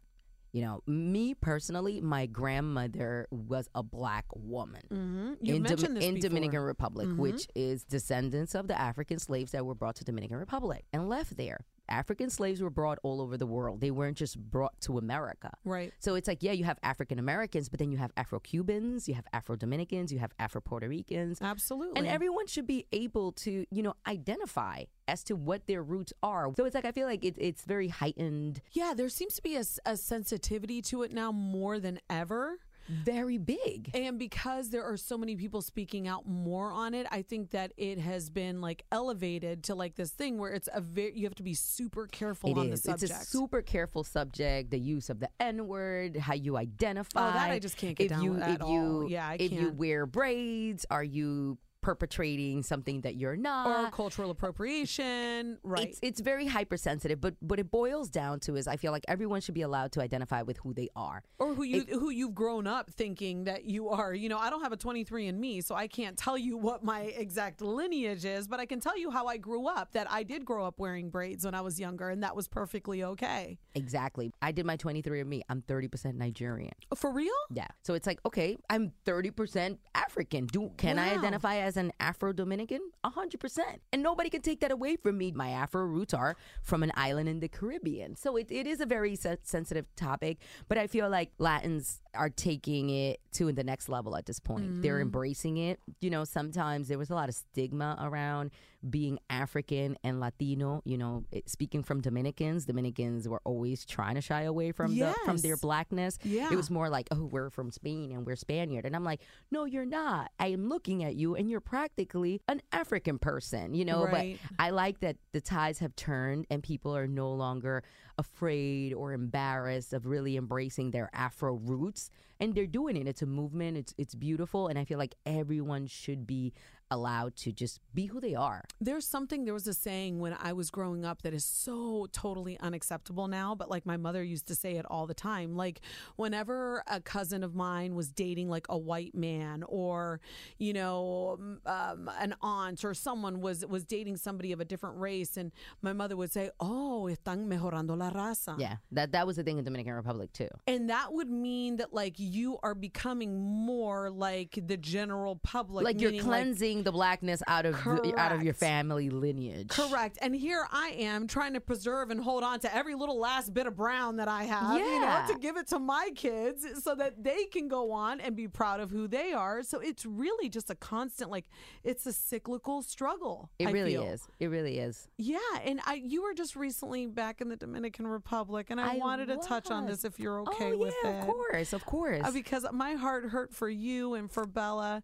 You 0.52 0.62
know, 0.62 0.82
me 0.86 1.34
personally, 1.34 2.00
my 2.00 2.28
grandmother 2.28 3.28
was 3.32 3.68
a 3.74 3.82
black 3.82 4.26
woman 4.36 4.82
Mm-hmm. 4.92 5.34
In, 5.46 5.64
Dom- 5.64 5.98
in. 5.98 6.20
Dominican 6.20 6.60
Republic, 6.60 7.08
which 7.18 7.48
is 7.56 7.84
descendants 7.84 8.54
of 8.54 8.68
the 8.68 8.80
African 8.80 9.18
slaves 9.18 9.52
that 9.54 9.66
were 9.66 9.74
brought 9.74 9.96
to 9.96 10.04
Dominican 10.04 10.38
Republic 10.38 10.86
and 10.94 11.10
left 11.10 11.38
there. 11.38 11.66
African 11.90 12.30
slaves 12.30 12.62
were 12.62 12.70
brought 12.70 13.00
all 13.04 13.22
over 13.22 13.38
the 13.38 13.46
world. 13.46 13.82
They 13.82 13.92
weren't 13.92 14.18
just 14.18 14.38
brought 14.38 14.80
to 14.82 14.98
America. 14.98 15.52
Right. 15.66 15.94
So 16.00 16.16
it's 16.16 16.28
like, 16.28 16.42
yeah, 16.42 16.54
you 16.54 16.64
have 16.64 16.78
African 16.84 17.20
Americans, 17.20 17.70
but 17.70 17.80
then 17.80 17.92
you 17.92 17.98
have 17.98 18.12
Afro 18.18 18.40
Cubans, 18.40 19.08
you 19.08 19.16
have 19.16 19.26
Afro 19.34 19.56
Dominicans, 19.56 20.12
you 20.12 20.20
have 20.20 20.34
Afro 20.40 20.62
Puerto 20.62 20.88
Ricans. 20.88 21.42
Absolutely. 21.42 22.00
And 22.00 22.08
everyone 22.08 22.48
should 22.48 22.68
be 22.68 22.86
able 22.92 23.32
to, 23.34 23.66
you 23.70 23.84
know, 23.84 23.96
identify 24.08 24.84
as 25.08 25.24
to 25.26 25.36
what 25.36 25.68
their 25.68 25.84
roots 25.84 26.14
are. 26.24 26.52
So 26.56 26.66
it's 26.66 26.76
like, 26.76 26.86
I 26.86 26.92
feel 26.92 27.08
like 27.08 27.26
it, 27.26 27.36
it's 27.38 27.64
very 27.64 27.90
heightened, 27.90 28.62
yeah, 28.72 28.94
there 28.96 29.10
seems 29.10 29.36
to 29.36 29.44
be 29.44 29.58
a 29.58 29.98
sensitivity 29.98 30.82
to 30.84 31.04
it 31.04 31.14
now 31.14 31.32
more 31.32 31.80
than 31.80 32.00
ever. 32.10 32.60
Very 32.90 33.38
big. 33.38 33.92
And 33.94 34.20
because 34.20 34.70
there 34.70 34.84
are 34.84 34.98
so 34.98 35.18
many 35.18 35.36
people 35.36 35.62
speaking 35.62 36.08
out 36.08 36.28
more 36.28 36.72
on 36.72 36.94
it, 36.94 37.08
I 37.12 37.22
think 37.22 37.52
that 37.52 37.74
it 37.78 38.00
has 38.00 38.30
been 38.30 38.62
like 38.62 38.86
elevated 38.92 39.64
to 39.66 39.76
like 39.76 39.96
this 39.96 40.12
thing 40.12 40.38
where 40.38 40.52
it's 40.52 40.70
a 40.74 40.82
very 40.82 41.14
you 41.16 41.26
have 41.26 41.36
to 41.36 41.44
be 41.44 41.54
super 41.54 42.08
careful 42.08 42.50
It 42.52 42.58
on 42.58 42.70
is. 42.70 42.84
the 42.84 42.92
It's 42.92 43.04
a 43.04 43.08
super 43.08 43.62
careful 43.62 44.04
subject. 44.04 44.72
The 44.72 44.80
use 44.80 45.10
of 45.10 45.20
the 45.20 45.30
N 45.40 45.68
word, 45.68 46.18
how 46.18 46.34
you 46.34 46.58
identify. 46.58 47.30
Oh, 47.30 47.34
that 47.34 47.52
I 47.52 47.60
just 47.60 47.78
can't 47.78 47.96
get 47.96 48.06
if 48.06 48.10
down 48.12 48.24
you, 48.24 48.32
with 48.34 48.42
if 48.42 48.48
at 48.48 48.60
you, 48.60 48.66
all. 48.66 49.10
Yeah, 49.10 49.28
I 49.28 49.36
if 49.36 49.52
you 49.52 49.60
can't. 49.68 49.76
wear 49.76 50.06
braids, 50.06 50.86
are 50.90 51.04
you 51.04 51.58
perpetrating 51.84 52.64
something 52.64 53.02
that 53.02 53.16
you're 53.16 53.36
not? 53.36 53.88
or 53.88 53.92
cultural 53.92 54.32
appropriation, 54.32 55.60
right? 55.64 55.90
It's 55.90 56.00
it's 56.02 56.20
very 56.22 56.48
hypersensitive, 56.48 57.22
but 57.22 57.36
what 57.40 57.60
it 57.60 57.70
boils 57.70 58.10
down 58.10 58.40
to 58.42 58.56
is 58.56 58.68
I 58.68 58.78
feel 58.78 58.92
like 58.92 59.06
everyone 59.08 59.42
should 59.42 59.54
be 59.54 59.62
allowed 59.62 59.92
to 59.94 60.02
identify 60.02 60.42
with 60.42 60.58
who 60.58 60.74
they 60.74 60.90
are. 60.96 61.24
or 61.40 61.54
who 61.54 61.64
you 61.64 61.82
who 61.92 62.10
you've 62.10 62.34
grown 62.36 62.66
up 62.66 62.90
thinking 62.92 63.44
that 63.44 63.66
you 63.66 63.90
are. 63.90 64.14
You 64.14 64.30
know, 64.30 64.38
I 64.38 64.50
don't 64.50 64.62
have 64.64 64.72
a 64.72 64.78
23 64.78 65.28
and 65.28 65.40
me, 65.40 65.62
so 65.62 65.76
I 65.76 65.88
can't 65.88 66.18
tell 66.18 66.38
you 66.38 66.58
what 66.58 66.84
my 66.84 67.02
exact 67.02 67.62
lineage 67.62 68.26
is, 68.26 68.48
but 68.48 68.60
I 68.60 68.66
can 68.66 68.80
tell 68.80 68.98
you 68.98 69.12
how 69.12 69.28
I 69.28 69.38
grew 69.38 69.68
up. 69.68 69.92
That 69.94 70.08
I 70.10 70.24
did 70.24 70.46
grow 70.46 70.66
up 70.66 70.80
wearing 70.80 71.10
braids 71.10 71.46
when 71.46 71.54
I 71.54 71.62
was 71.62 71.80
younger, 71.80 72.10
and 72.10 72.24
that 72.24 72.36
was 72.36 72.48
perfectly 72.48 73.04
okay. 73.04 73.60
Exactly. 73.76 74.32
I 74.42 74.52
did 74.52 74.66
my 74.66 74.78
23 74.78 75.20
and 75.22 75.30
me. 75.30 75.42
I'm 75.50 75.62
30% 75.62 76.16
Nigerian. 76.16 76.72
For 76.96 77.12
real? 77.12 77.34
Yeah. 77.52 77.68
So 77.84 77.94
it's 77.94 78.08
like, 78.08 78.20
okay, 78.26 78.58
I'm 78.70 78.94
30% 79.06 79.78
African. 79.96 80.46
Do 80.46 80.72
can 80.78 80.98
I 80.98 81.14
identify 81.14 81.58
as 81.58 81.73
an 81.78 81.92
Afro 82.00 82.34
Dominican? 82.34 82.82
100%. 83.06 83.60
And 83.92 84.04
nobody 84.04 84.30
can 84.30 84.42
take 84.42 84.60
that 84.62 84.72
away 84.72 84.96
from 84.96 85.18
me. 85.18 85.32
My 85.32 85.50
Afro 85.50 85.84
roots 85.84 86.14
are 86.14 86.36
from 86.62 86.84
an 86.84 86.92
island 86.96 87.30
in 87.30 87.40
the 87.40 87.48
Caribbean. 87.48 88.16
So 88.16 88.36
it, 88.38 88.52
it 88.52 88.68
is 88.68 88.82
a 88.82 88.86
very 88.86 89.16
se- 89.16 89.38
sensitive 89.44 89.86
topic, 89.96 90.38
but 90.68 90.78
I 90.78 90.88
feel 90.88 91.10
like 91.10 91.32
Latins 91.38 92.02
are 92.14 92.30
taking 92.30 92.90
it 92.90 93.20
to 93.34 93.52
the 93.52 93.64
next 93.64 93.90
level 93.90 94.16
at 94.16 94.26
this 94.26 94.40
point. 94.40 94.82
They're 94.82 95.00
mm. 95.00 95.04
embracing 95.04 95.58
it. 95.58 95.80
You 96.00 96.10
know, 96.10 96.24
sometimes 96.24 96.88
there 96.88 96.98
was 96.98 97.10
a 97.10 97.16
lot 97.16 97.30
of 97.30 97.36
stigma 97.36 97.98
around 98.00 98.52
being 98.90 99.20
African 99.30 99.98
and 100.04 100.20
Latino, 100.20 100.82
you 100.86 100.98
know, 100.98 101.24
it, 101.32 101.50
speaking 101.50 101.84
from 101.84 102.02
Dominicans, 102.02 102.66
Dominicans 102.66 103.28
were 103.28 103.42
always 103.46 103.86
trying 103.86 104.16
to 104.16 104.22
shy 104.22 104.44
away 104.44 104.72
from 104.72 104.96
the 104.98 105.14
from 105.26 105.38
their 105.38 105.58
blackness. 105.58 106.18
Yeah. 106.24 106.52
It 106.52 106.56
was 106.56 106.70
more 106.70 106.90
like, 106.90 107.08
oh, 107.12 107.26
we're 107.26 107.50
from 107.50 107.72
Spain 107.72 108.12
and 108.12 108.26
we're 108.26 108.36
Spaniard. 108.36 108.86
And 108.86 108.96
I'm 108.96 109.04
like, 109.04 109.22
no, 109.52 109.66
you're 109.66 109.86
not. 109.86 110.32
I 110.40 110.48
am 110.48 110.68
looking 110.68 111.04
at 111.04 111.16
you 111.16 111.36
and 111.36 111.50
you're 111.50 111.62
practically 111.62 112.42
an 112.48 112.62
African 112.72 113.20
person, 113.20 113.74
you 113.74 113.86
know? 113.86 114.06
Right. 114.06 114.40
But 114.42 114.64
I 114.64 114.70
like 114.72 115.00
that 115.00 115.18
the 115.32 115.42
tides 115.42 115.80
have 115.80 115.96
turned 115.96 116.46
and 116.50 116.62
people 116.62 116.96
are 116.96 117.08
no 117.08 117.32
longer 117.32 117.84
afraid 118.18 118.94
or 118.94 119.14
embarrassed 119.14 119.94
of 119.94 120.06
really 120.06 120.38
embracing 120.38 120.92
their 120.92 121.10
Afro 121.14 121.56
roots. 121.56 122.10
And 122.40 122.54
they're 122.54 122.68
doing 122.68 122.98
it. 122.98 123.08
It's 123.08 123.22
a 123.22 123.26
movement. 123.26 123.78
It's 123.78 123.94
it's 123.98 124.16
beautiful. 124.16 124.68
And 124.68 124.78
I 124.78 124.84
feel 124.84 124.98
like 124.98 125.16
everyone 125.26 125.88
should 125.88 126.28
be 126.28 126.54
allowed 126.94 127.36
to 127.38 127.52
just 127.52 127.80
be 127.94 128.06
who 128.06 128.20
they 128.20 128.36
are. 128.36 128.64
There's 128.80 129.08
something, 129.08 129.46
there 129.46 129.54
was 129.54 129.68
a 129.68 129.74
saying 129.74 130.20
when 130.20 130.36
I 130.40 130.54
was 130.54 130.70
growing 130.70 131.06
up 131.06 131.22
that 131.24 131.34
is 131.34 131.46
so 131.46 132.08
totally 132.12 132.60
unacceptable 132.60 133.28
now, 133.28 133.56
but 133.56 133.70
like 133.70 133.86
my 133.86 133.98
mother 133.98 134.24
used 134.24 134.48
to 134.48 134.56
say 134.56 134.76
it 134.76 134.86
all 134.90 135.08
the 135.08 135.14
time. 135.14 135.56
Like, 135.56 135.82
whenever 136.16 136.84
a 136.88 137.02
cousin 137.02 137.44
of 137.44 137.56
mine 137.56 137.96
was 137.96 138.10
dating 138.10 138.50
like 138.50 138.66
a 138.70 138.78
white 138.78 139.16
man 139.16 139.64
or, 139.68 140.22
you 140.58 140.74
know, 140.74 141.38
um, 141.66 142.10
an 142.20 142.36
aunt 142.42 142.86
or 142.86 142.94
someone 142.94 143.42
was, 143.42 143.66
was 143.66 143.86
dating 143.86 144.18
somebody 144.18 144.52
of 144.52 144.60
a 144.60 144.66
different 144.66 144.98
race, 144.98 145.38
and 145.38 145.52
my 145.82 145.94
mother 145.94 146.16
would 146.16 146.32
say, 146.32 146.50
Oh, 146.60 147.10
están 147.10 147.48
mejorando 147.48 147.98
la 147.98 148.12
raza. 148.12 148.60
Yeah, 148.60 148.78
that 148.92 149.12
that 149.12 149.28
was 149.28 149.36
the 149.38 149.44
thing 149.44 149.58
in 149.58 149.64
Dominican 149.64 149.94
Republic 149.94 150.32
too. 150.34 150.50
And 150.68 150.90
that 150.90 151.14
would 151.14 151.30
mean 151.30 151.78
that 151.78 151.94
like 151.94 152.16
you 152.18 152.58
are 152.64 152.76
becoming 152.76 153.40
more 153.40 154.10
like 154.10 154.60
the 154.66 154.78
general 154.78 155.38
public. 155.38 155.84
Like 155.86 156.02
you're 156.02 156.12
meaning, 156.12 156.28
like, 156.28 156.42
cleansing 156.42 156.83
the 156.84 156.92
blackness 156.92 157.42
out 157.48 157.66
of 157.66 157.76
the, 157.84 158.14
out 158.18 158.32
of 158.32 158.44
your 158.44 158.54
family 158.54 159.10
lineage. 159.10 159.70
Correct. 159.70 160.18
And 160.22 160.36
here 160.36 160.66
I 160.72 160.90
am 161.00 161.28
trying 161.28 161.54
to 161.54 161.60
preserve 161.60 162.10
and 162.10 162.20
hold 162.20 162.44
on 162.44 162.60
to 162.62 162.76
every 162.76 162.96
little 162.96 163.20
last 163.20 163.54
bit 163.54 163.68
of 163.68 163.76
brown 163.76 164.18
that 164.18 164.28
I 164.28 164.44
have, 164.44 164.74
you 164.78 164.80
know, 165.00 165.02
Yeah. 165.02 165.26
to 165.28 165.38
give 165.40 165.58
it 165.58 165.68
to 165.68 165.80
my 165.80 166.12
kids 166.16 166.66
so 166.84 166.96
that 166.96 167.24
they 167.24 167.46
can 167.46 167.68
go 167.68 167.92
on 167.92 168.20
and 168.20 168.36
be 168.36 168.48
proud 168.48 168.80
of 168.80 168.92
who 168.92 169.08
they 169.08 169.34
are. 169.34 169.64
So 169.64 169.80
it's 169.80 170.06
really 170.06 170.50
just 170.50 170.70
a 170.70 170.76
constant, 170.76 171.30
like, 171.32 171.46
it's 171.84 172.06
a 172.06 172.14
cyclical 172.14 172.82
struggle. 172.82 173.50
It 173.60 173.68
I 173.68 173.72
really 173.72 173.94
feel. 173.94 174.04
is. 174.04 174.28
It 174.40 174.48
really 174.48 174.80
is. 174.80 175.08
Yeah. 175.18 175.38
And 175.64 175.80
I, 175.86 175.96
you 175.96 176.24
were 176.24 176.34
just 176.34 176.56
recently 176.56 177.08
back 177.08 177.42
in 177.42 177.50
the 177.50 177.56
Dominican 177.56 178.08
Republic, 178.08 178.68
and 178.70 178.80
I, 178.80 178.96
I 178.96 178.98
wanted 178.98 179.28
to 179.28 179.38
touch 179.38 179.72
on 179.72 179.86
this 179.86 180.04
if 180.06 180.20
you're 180.20 180.42
okay 180.42 180.74
oh, 180.74 180.78
with 180.78 180.94
yeah, 181.04 181.10
it. 181.10 181.20
of 181.20 181.26
course, 181.26 181.74
of 181.74 181.86
course. 181.86 182.22
Uh, 182.24 182.32
because 182.32 182.66
my 182.72 182.94
heart 182.94 183.26
hurt 183.26 183.54
for 183.54 183.70
you 183.70 184.16
and 184.16 184.32
for 184.32 184.46
Bella. 184.46 185.04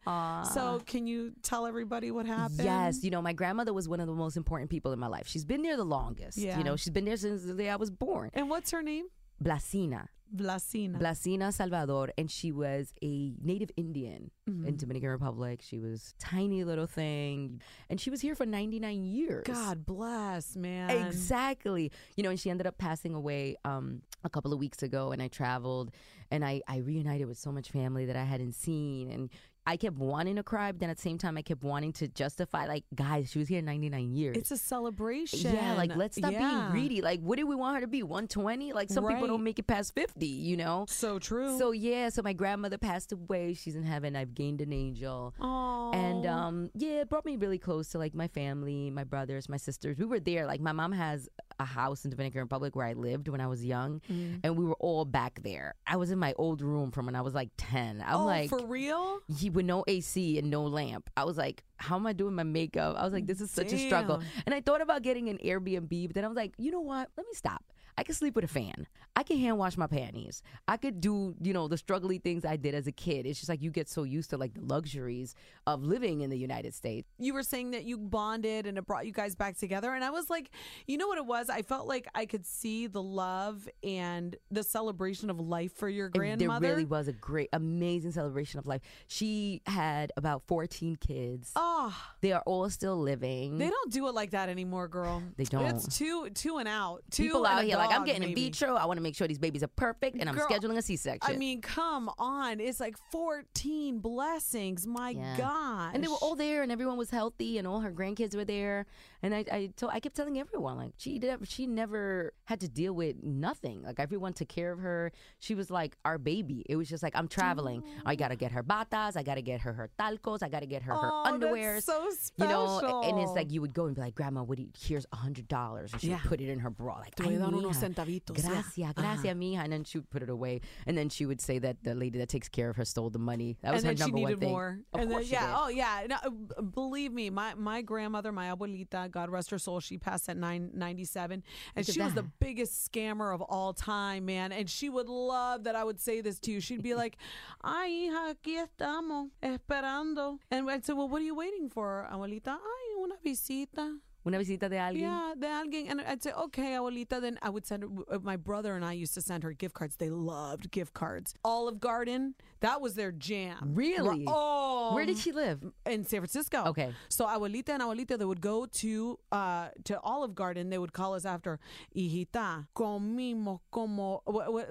So 0.53 0.81
can 0.86 1.07
you 1.07 1.33
tell 1.43 1.65
everybody 1.70 2.12
what 2.12 2.26
happened? 2.26 2.64
Yes, 2.64 3.04
you 3.04 3.12
know, 3.12 3.22
my 3.22 3.34
grandmother 3.34 3.74
was 3.74 3.88
one 3.88 4.00
of 4.02 4.08
the 4.08 4.14
most 4.14 4.36
important 4.36 4.70
people 4.70 4.92
in 4.92 5.00
my 5.00 5.08
life. 5.08 5.28
She's 5.28 5.46
been 5.46 5.62
there 5.62 5.78
the 5.78 5.86
longest. 6.00 6.38
Yeah. 6.38 6.58
You 6.58 6.64
know, 6.66 6.76
she's 6.76 6.90
been 6.98 7.06
there 7.06 7.16
since 7.18 7.44
the 7.44 7.54
day 7.54 7.70
I 7.70 7.78
was 7.78 7.92
born. 7.92 8.32
And 8.34 8.50
what's 8.50 8.72
her 8.72 8.82
name? 8.82 9.06
Blasina. 9.42 10.08
Blasina. 10.36 11.00
Blasina 11.00 11.52
Salvador, 11.52 12.10
and 12.16 12.30
she 12.30 12.52
was 12.52 12.94
a 13.02 13.34
native 13.42 13.72
Indian 13.78 14.32
Mm-hmm. 14.50 14.68
in 14.68 14.78
Dominican 14.78 15.10
Republic. 15.10 15.62
She 15.64 15.78
was 15.78 16.16
tiny 16.18 16.64
little 16.64 16.88
thing, 16.88 17.62
and 17.88 18.02
she 18.02 18.10
was 18.10 18.20
here 18.20 18.34
for 18.34 18.48
99 18.48 19.04
years. 19.04 19.44
God 19.46 19.86
bless, 19.86 20.56
man. 20.56 20.90
Exactly. 20.90 21.92
You 22.16 22.24
know, 22.24 22.32
and 22.32 22.40
she 22.40 22.50
ended 22.50 22.66
up 22.66 22.80
passing 22.80 23.14
away 23.14 23.58
um, 23.64 24.02
a 24.24 24.30
couple 24.30 24.52
of 24.52 24.58
weeks 24.60 24.82
ago, 24.82 25.12
and 25.12 25.22
I 25.22 25.28
traveled 25.28 25.92
and 26.32 26.44
I, 26.46 26.62
I 26.68 26.78
reunited 26.78 27.28
with 27.28 27.38
so 27.38 27.52
much 27.52 27.70
family 27.72 28.06
that 28.06 28.16
I 28.16 28.24
hadn't 28.24 28.54
seen. 28.54 29.10
And 29.12 29.30
I 29.70 29.78
kept 29.78 29.98
wanting 29.98 30.38
to 30.38 30.44
cry, 30.44 30.72
but 30.72 30.80
then 30.80 30.90
at 30.90 30.98
the 30.98 31.02
same 31.04 31.20
time, 31.20 31.38
I 31.38 31.44
kept 31.44 31.64
wanting 31.64 31.94
to 31.94 32.08
justify, 32.08 32.66
like, 32.66 32.86
guys, 32.96 33.30
she 33.30 33.38
was 33.38 33.48
here 33.48 33.62
99 33.62 34.16
years. 34.16 34.36
It's 34.36 34.50
a 34.50 34.58
celebration. 34.58 35.54
yeah, 35.54 35.76
like 35.76 35.96
let's 35.96 36.18
stop 36.18 36.32
Yeah. 36.32 36.40
being 36.40 36.72
greedy. 36.72 37.02
Like, 37.02 37.20
what 37.22 37.38
do 37.38 37.46
we 37.46 37.56
want 37.56 37.76
her 37.76 37.82
to 37.82 37.88
be? 37.88 38.02
120? 38.02 38.74
Like, 38.74 38.90
some 38.90 39.04
people 39.04 39.22
Right. 39.22 39.28
don't 39.28 39.44
make 39.44 39.60
it 39.60 39.68
past 39.68 39.94
50, 39.94 40.26
you 40.26 40.58
know? 40.58 40.86
So 40.90 41.20
true. 41.20 41.58
So, 41.60 41.72
yeah, 41.72 42.10
so 42.10 42.22
my 42.24 42.34
grandmother 42.34 42.78
passed 42.80 43.12
away. 43.12 43.54
She's 43.54 43.76
in 43.76 43.84
heaven. 43.84 44.16
I've 44.16 44.34
gained 44.34 44.62
an 44.62 44.74
angel. 44.74 45.36
Aww. 45.40 45.94
And 45.96 46.26
um, 46.26 46.70
yeah, 46.74 47.02
it 47.02 47.10
brought 47.10 47.26
me 47.26 47.36
really 47.38 47.58
close 47.60 47.90
to 47.90 47.98
like 48.00 48.16
my 48.16 48.28
family, 48.28 48.90
my 48.90 49.04
brothers, 49.04 49.48
my 49.50 49.58
sisters. 49.58 49.98
We 49.98 50.06
were 50.06 50.20
there. 50.20 50.46
Like 50.48 50.62
my 50.62 50.72
mom 50.72 50.92
has 50.94 51.30
a 51.60 51.66
house 51.66 52.06
in 52.06 52.12
Dominican 52.12 52.42
Republic 52.42 52.76
where 52.76 52.86
I 52.86 52.94
lived 52.94 53.28
when 53.28 53.42
I 53.42 53.48
was 53.48 53.64
young, 53.66 54.02
Mm. 54.10 54.40
and 54.44 54.58
we 54.58 54.64
were 54.66 54.76
all 54.80 55.04
back 55.06 55.42
there. 55.44 55.76
I 55.86 55.98
was 55.98 56.10
in 56.10 56.18
my 56.18 56.34
old 56.38 56.62
room 56.62 56.92
from 56.92 57.06
when 57.08 57.16
I 57.16 57.22
was 57.22 57.34
like 57.34 57.50
ten. 57.58 58.02
I'm 58.06 58.16
oh, 58.22 58.26
like, 58.26 58.50
for 58.50 58.66
real? 58.66 59.20
he 59.38 59.50
with 59.60 59.66
no 59.66 59.84
AC 59.88 60.38
and 60.39 60.50
no 60.50 60.63
lamp. 60.63 61.10
I 61.18 61.25
was 61.25 61.38
like, 61.38 61.63
how 61.78 61.98
am 61.98 62.08
I 62.08 62.13
doing 62.13 62.34
my 62.34 62.44
makeup? 62.44 62.96
I 62.98 63.04
was 63.04 63.12
like, 63.12 63.28
this 63.28 63.42
is 63.42 63.51
such 63.51 63.74
a 63.74 63.78
struggle. 63.78 64.22
And 64.46 64.56
I 64.56 64.62
thought 64.62 64.82
about 64.82 65.01
getting 65.01 65.28
an 65.28 65.38
Airbnb, 65.44 66.08
but 66.08 66.16
then 66.16 66.24
I 66.24 66.30
was 66.30 66.38
like, 66.38 66.54
you 66.58 66.72
know 66.72 66.80
what? 66.80 67.10
Let 67.18 67.25
me 67.28 67.34
stop. 67.34 67.63
I 68.00 68.03
can 68.03 68.15
sleep 68.15 68.34
with 68.34 68.46
a 68.46 68.48
fan. 68.48 68.88
I 69.18 69.24
can 69.24 69.38
hand 69.38 69.58
wash 69.58 69.75
my 69.75 69.88
panties. 69.88 70.41
I 70.70 70.77
could 70.77 71.01
do, 71.01 71.36
you 71.41 71.51
know, 71.51 71.68
the 71.68 71.75
struggly 71.75 72.24
things 72.24 72.46
I 72.46 72.56
did 72.56 72.74
as 72.74 72.88
a 72.88 72.94
kid. 72.94 73.25
It's 73.25 73.39
just 73.39 73.50
like 73.50 73.62
you 73.62 73.72
get 73.72 73.89
so 73.89 74.03
used 74.03 74.29
to 74.29 74.38
like 74.38 74.53
the 74.53 74.62
luxuries 74.62 75.36
of 75.68 75.84
living 75.84 76.22
in 76.22 76.29
the 76.29 76.38
United 76.38 76.74
States. 76.74 77.10
You 77.18 77.34
were 77.34 77.44
saying 77.44 77.72
that 77.72 77.84
you 77.84 77.98
bonded 77.98 78.65
and 78.65 78.77
it 78.77 78.86
brought 78.88 79.06
you 79.06 79.12
guys 79.12 79.36
back 79.36 79.58
together. 79.58 79.94
And 79.94 80.06
I 80.06 80.12
was 80.12 80.29
like, 80.29 80.50
you 80.88 80.98
know 80.98 81.10
what 81.10 81.18
it 81.18 81.25
was? 81.25 81.50
I 81.50 81.62
felt 81.62 81.89
like 81.89 82.08
I 82.15 82.25
could 82.25 82.46
see 82.46 82.88
the 82.88 83.01
love 83.01 83.68
and 83.84 84.34
the 84.50 84.63
celebration 84.63 85.29
of 85.29 85.38
life 85.41 85.74
for 85.75 85.89
your 85.89 86.08
grandmother. 86.08 86.62
There 86.62 86.72
really 86.75 86.86
was 86.86 87.10
a 87.10 87.13
great, 87.13 87.50
amazing 87.51 88.13
celebration 88.13 88.60
of 88.60 88.68
life. 88.68 88.79
She 89.08 89.62
had 89.65 90.13
about 90.15 90.44
14 90.48 90.96
kids. 90.96 91.51
Oh, 91.58 91.94
They 92.22 92.32
are 92.32 92.44
all 92.46 92.70
still 92.70 92.98
living. 92.98 93.58
they 93.58 93.70
don't 93.70 93.91
do 93.91 94.08
it 94.08 94.15
like 94.15 94.32
that 94.32 94.48
anymore, 94.48 94.88
girl. 94.88 95.22
They 95.36 95.44
don't. 95.44 95.65
It's 95.65 95.98
two, 95.98 96.29
two 96.29 96.60
and 96.60 96.68
out. 96.70 97.03
Two 97.12 97.24
People 97.24 97.46
and 97.46 97.60
out 97.60 97.65
here 97.65 97.75
like, 97.75 97.88
I'm 97.91 98.05
getting 98.05 98.22
maybe. 98.22 98.46
in 98.46 98.51
vitro. 98.51 98.75
I 98.75 98.85
want 98.85 98.98
to 98.98 99.01
make 99.01 99.16
sure 99.16 99.27
these 99.27 99.37
babies 99.40 99.64
are 99.64 99.68
perfect, 99.68 100.18
and 100.20 100.29
I'm 100.29 100.35
Girl, 100.35 100.48
scheduling 100.48 100.77
a 100.77 100.81
C-section. 100.81 101.33
I 101.33 101.37
mean, 101.37 101.61
come 101.61 102.09
on. 102.18 102.59
It's 102.59 102.79
like 102.79 102.96
14 103.11 104.00
blessings. 104.00 104.85
My 104.87 105.11
Yeah. 105.11 105.37
gosh. 105.37 105.92
And 105.94 106.03
they 106.03 106.07
were 106.07 106.16
all 106.22 106.35
there, 106.35 106.64
and 106.64 106.72
everyone 106.72 106.98
was 106.98 107.09
healthy, 107.09 107.57
and 107.57 107.68
all 107.68 107.79
her 107.81 107.92
grandkids 107.92 108.35
were 108.35 108.46
there. 108.46 108.85
And 109.22 109.36
I, 109.36 109.44
I, 109.51 109.70
told, 109.75 109.92
I 109.94 110.00
kept 110.00 110.16
telling 110.16 110.40
everyone, 110.40 110.77
like 110.77 110.94
she 110.98 111.20
did, 111.20 111.46
she 111.48 111.68
never 111.68 112.34
had 112.46 112.60
to 112.62 112.70
deal 112.70 112.94
with 112.94 113.18
nothing. 113.22 113.82
Like 113.84 114.00
everyone 114.00 114.34
took 114.34 114.48
care 114.48 114.72
of 114.72 114.79
her. 114.79 115.12
She 115.40 115.55
was 115.55 115.70
like 115.70 115.98
our 116.05 116.18
baby. 116.18 116.66
It 116.70 116.75
was 116.77 116.88
just 116.90 117.03
like 117.03 117.14
I'm 117.16 117.27
traveling. 117.27 117.84
I 118.05 118.16
gotta 118.16 118.36
get 118.36 118.51
her 118.53 118.64
batas. 118.64 119.18
I 119.18 119.24
gotta 119.24 119.42
get 119.42 119.62
her 119.62 119.74
her 119.74 119.90
talcos. 120.00 120.42
I 120.42 120.50
gotta 120.50 120.66
get 120.66 120.84
her 120.84 120.94
her 120.94 121.10
Oh, 121.12 121.24
that's 121.25 121.36
underwears. 121.36 121.84
so 121.84 122.10
You 122.38 122.48
know, 122.48 123.01
and 123.03 123.20
it's 123.20 123.32
like 123.34 123.51
you 123.51 123.62
would 123.62 123.74
go 123.74 123.86
and 123.86 123.96
be 123.96 124.01
like, 124.01 124.16
Grandma, 124.16 124.44
what 124.44 124.58
do 124.58 124.64
you, 124.64 124.70
here's 124.79 125.05
a 125.12 125.18
hundred 125.18 125.48
dollars, 125.48 125.92
and 125.94 126.01
she 126.01 126.10
Yeah. 126.10 126.20
put 126.25 126.40
it 126.42 126.50
in 126.50 126.60
her 126.60 126.70
bra, 126.70 126.96
like, 127.00 127.16
Te 127.16 127.24
voy 127.24 127.32
a 127.32 127.36
"Ay, 127.36 127.40
dar 127.40 127.51
unos 127.51 127.75
centavitos." 127.77 128.38
Yeah. 128.38 128.50
Gracias, 128.50 128.94
gracias, 128.96 129.36
mija. 129.36 129.60
And 129.64 129.72
then 129.74 129.84
she 129.84 129.98
would 129.98 130.10
put 130.10 130.24
it 130.24 130.29
away, 130.29 130.62
and 130.88 130.98
then 130.98 131.10
she 131.10 131.25
would 131.25 131.42
say 131.42 131.60
that 131.60 131.84
the 131.84 131.94
lady 131.94 132.18
that 132.20 132.29
takes 132.29 132.48
care 132.48 132.70
of 132.70 132.75
her 132.77 132.86
stole 132.86 133.10
the 133.10 133.20
money. 133.20 133.58
That 133.62 133.74
was 133.74 133.84
and 133.84 133.98
her 134.00 134.03
number 134.05 134.18
one 134.18 134.25
needed 134.32 134.40
thing. 134.40 134.50
more. 134.50 134.79
Of 134.94 135.00
and 135.01 135.12
course 135.12 135.29
then, 135.29 135.40
she 135.40 135.44
yeah, 135.46 135.48
did. 135.48 135.55
oh 135.62 135.68
yeah. 135.70 136.08
No, 136.10 136.62
believe 136.64 137.12
me, 137.14 137.29
my 137.29 137.53
my 137.55 137.82
grandmother, 137.82 138.32
my 138.32 138.48
abuelita, 138.53 139.08
God 139.09 139.29
rest 139.29 139.50
her 139.51 139.59
soul, 139.59 139.79
she 139.79 139.98
passed 139.98 140.29
at 140.29 140.37
nine 140.37 140.72
ninety 140.74 141.05
seven, 141.05 141.43
and 141.75 141.85
she 141.85 142.01
was 142.01 142.13
the 142.13 142.24
biggest 142.24 142.89
scammer 142.91 143.33
of 143.33 143.41
all 143.41 143.74
time, 143.74 144.25
man. 144.25 144.51
And 144.51 144.69
she 144.69 144.89
would 144.89 145.09
love 145.09 145.63
that 145.65 145.75
I 145.75 145.83
would 145.83 146.00
say 146.00 146.22
this 146.22 146.39
to 146.41 146.51
you. 146.51 146.59
She'd 146.59 146.83
be 146.83 146.95
like, 146.95 147.17
"Ay, 147.63 148.09
hija, 148.09 148.35
aquí 148.35 148.63
estamos 148.63 149.29
esperando," 149.41 150.39
and 150.51 150.69
I'd 150.69 150.85
say, 150.85 150.93
"Well, 150.93 151.09
what 151.09 151.22
are 151.22 151.25
you 151.25 151.35
waiting 151.35 151.69
for, 151.69 152.07
abuelita?" 152.11 152.57
Ay, 152.57 152.95
una 153.01 153.15
visita. 153.24 153.98
Una 154.25 154.38
visita 154.38 154.70
de 154.70 154.75
alguien. 154.75 155.01
Yeah, 155.01 155.34
de 155.38 155.48
alguien. 155.48 155.90
And 155.90 156.01
I'd 156.01 156.22
say, 156.22 156.32
okay, 156.32 156.74
abuelita. 156.74 157.22
Then 157.22 157.40
I 157.42 157.50
would 157.50 157.66
send 157.66 157.84
her, 157.84 157.90
uh, 158.12 158.20
my 158.22 158.36
brother 158.36 158.75
and 158.75 158.84
I 158.84 158.94
used 158.94 159.14
to 159.14 159.22
send 159.22 159.44
her 159.44 159.53
gift 159.53 159.75
cards. 159.75 159.96
They 159.96 160.10
loved 160.10 160.72
gift 160.72 160.94
cards. 160.94 161.34
Olive 161.44 161.79
Garden, 161.79 162.36
that 162.60 162.82
was 162.82 162.96
their 162.96 163.12
jam. 163.12 163.72
Really? 163.75 164.25
Oh. 164.27 164.94
Where 164.94 165.05
did 165.05 165.18
she 165.18 165.32
live? 165.32 165.64
In 165.86 166.03
San 166.05 166.20
Francisco. 166.20 166.66
Okay. 166.66 166.94
So 167.08 167.25
abuelita 167.25 167.70
and 167.70 167.82
abuelita, 167.82 168.18
they 168.18 168.25
would 168.25 168.42
go 168.42 168.66
to 168.66 169.20
uh 169.32 169.70
to 169.86 170.00
Olive 170.01 170.36
Garden. 170.36 170.70
They 170.70 170.77
would 170.77 170.94
call 170.94 171.14
us 171.14 171.25
after, 171.25 171.60
hijita, 171.96 172.68
comimos 172.75 173.60
como, 173.72 174.22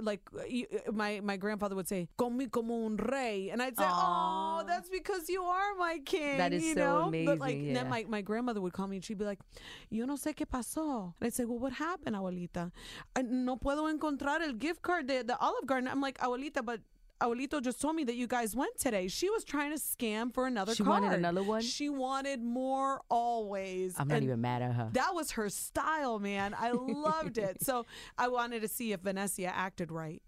like 0.00 0.20
my 0.92 1.20
my 1.22 1.36
grandfather 1.36 1.74
would 1.74 1.88
say, 1.88 2.08
comí 2.18 2.50
como 2.50 2.86
un 2.86 2.96
rey, 2.96 3.50
and 3.50 3.62
I'd 3.62 3.76
say, 3.76 3.84
Aw. 3.86 4.60
oh, 4.60 4.66
that's 4.66 4.88
because 4.88 5.28
you 5.28 5.42
are 5.42 5.74
my 5.78 6.00
king. 6.04 6.38
That 6.38 6.52
is 6.52 6.64
you 6.64 6.74
so 6.74 7.10
know? 7.10 7.24
But 7.24 7.38
like 7.38 7.56
yeah. 7.58 7.74
then 7.74 7.88
my 7.88 8.04
my 8.08 8.20
grandmother 8.20 8.60
would 8.60 8.72
call 8.72 8.86
me 8.86 8.96
and 8.96 9.04
she'd 9.04 9.18
be 9.18 9.24
like, 9.24 9.37
yo 9.90 10.04
no 10.06 10.14
sé 10.16 10.34
qué 10.34 10.46
pasó. 10.46 11.14
And 11.20 11.26
I'd 11.26 11.34
say, 11.34 11.44
well, 11.44 11.58
what 11.58 11.72
happened, 11.74 12.16
abuelita? 12.16 12.72
"I 13.16 13.22
no 13.22 13.56
puedo 13.56 13.88
encontrar 13.92 14.40
el 14.42 14.54
gift 14.54 14.82
card 14.82 15.06
de 15.06 15.22
the 15.24 15.38
Olive 15.40 15.66
Garden. 15.66 15.88
I'm 15.88 16.00
like, 16.00 16.18
abuelita, 16.18 16.64
but. 16.64 16.80
Abuelito 17.20 17.60
just 17.60 17.80
told 17.80 17.96
me 17.96 18.04
that 18.04 18.14
you 18.14 18.28
guys 18.28 18.54
went 18.54 18.78
today. 18.78 19.08
She 19.08 19.28
was 19.28 19.42
trying 19.42 19.72
to 19.72 19.76
scam 19.80 20.32
for 20.32 20.46
another 20.46 20.72
She 20.72 20.84
card. 20.84 21.02
wanted 21.02 21.18
another 21.18 21.42
one? 21.42 21.62
She 21.62 21.88
wanted 21.88 22.40
more 22.44 23.00
always. 23.10 23.96
I'm 23.98 24.06
not 24.06 24.18
And 24.18 24.24
even 24.24 24.40
mad 24.40 24.62
at 24.62 24.72
her. 24.74 24.90
That 24.92 25.16
was 25.16 25.32
her 25.32 25.48
style, 25.50 26.20
man. 26.20 26.54
I 26.56 26.70
loved 26.72 27.36
it. 27.36 27.60
So 27.60 27.86
I 28.16 28.28
wanted 28.28 28.60
to 28.62 28.68
see 28.68 28.92
if 28.92 29.00
Vanessa 29.00 29.46
acted 29.46 29.90
right. 29.90 30.22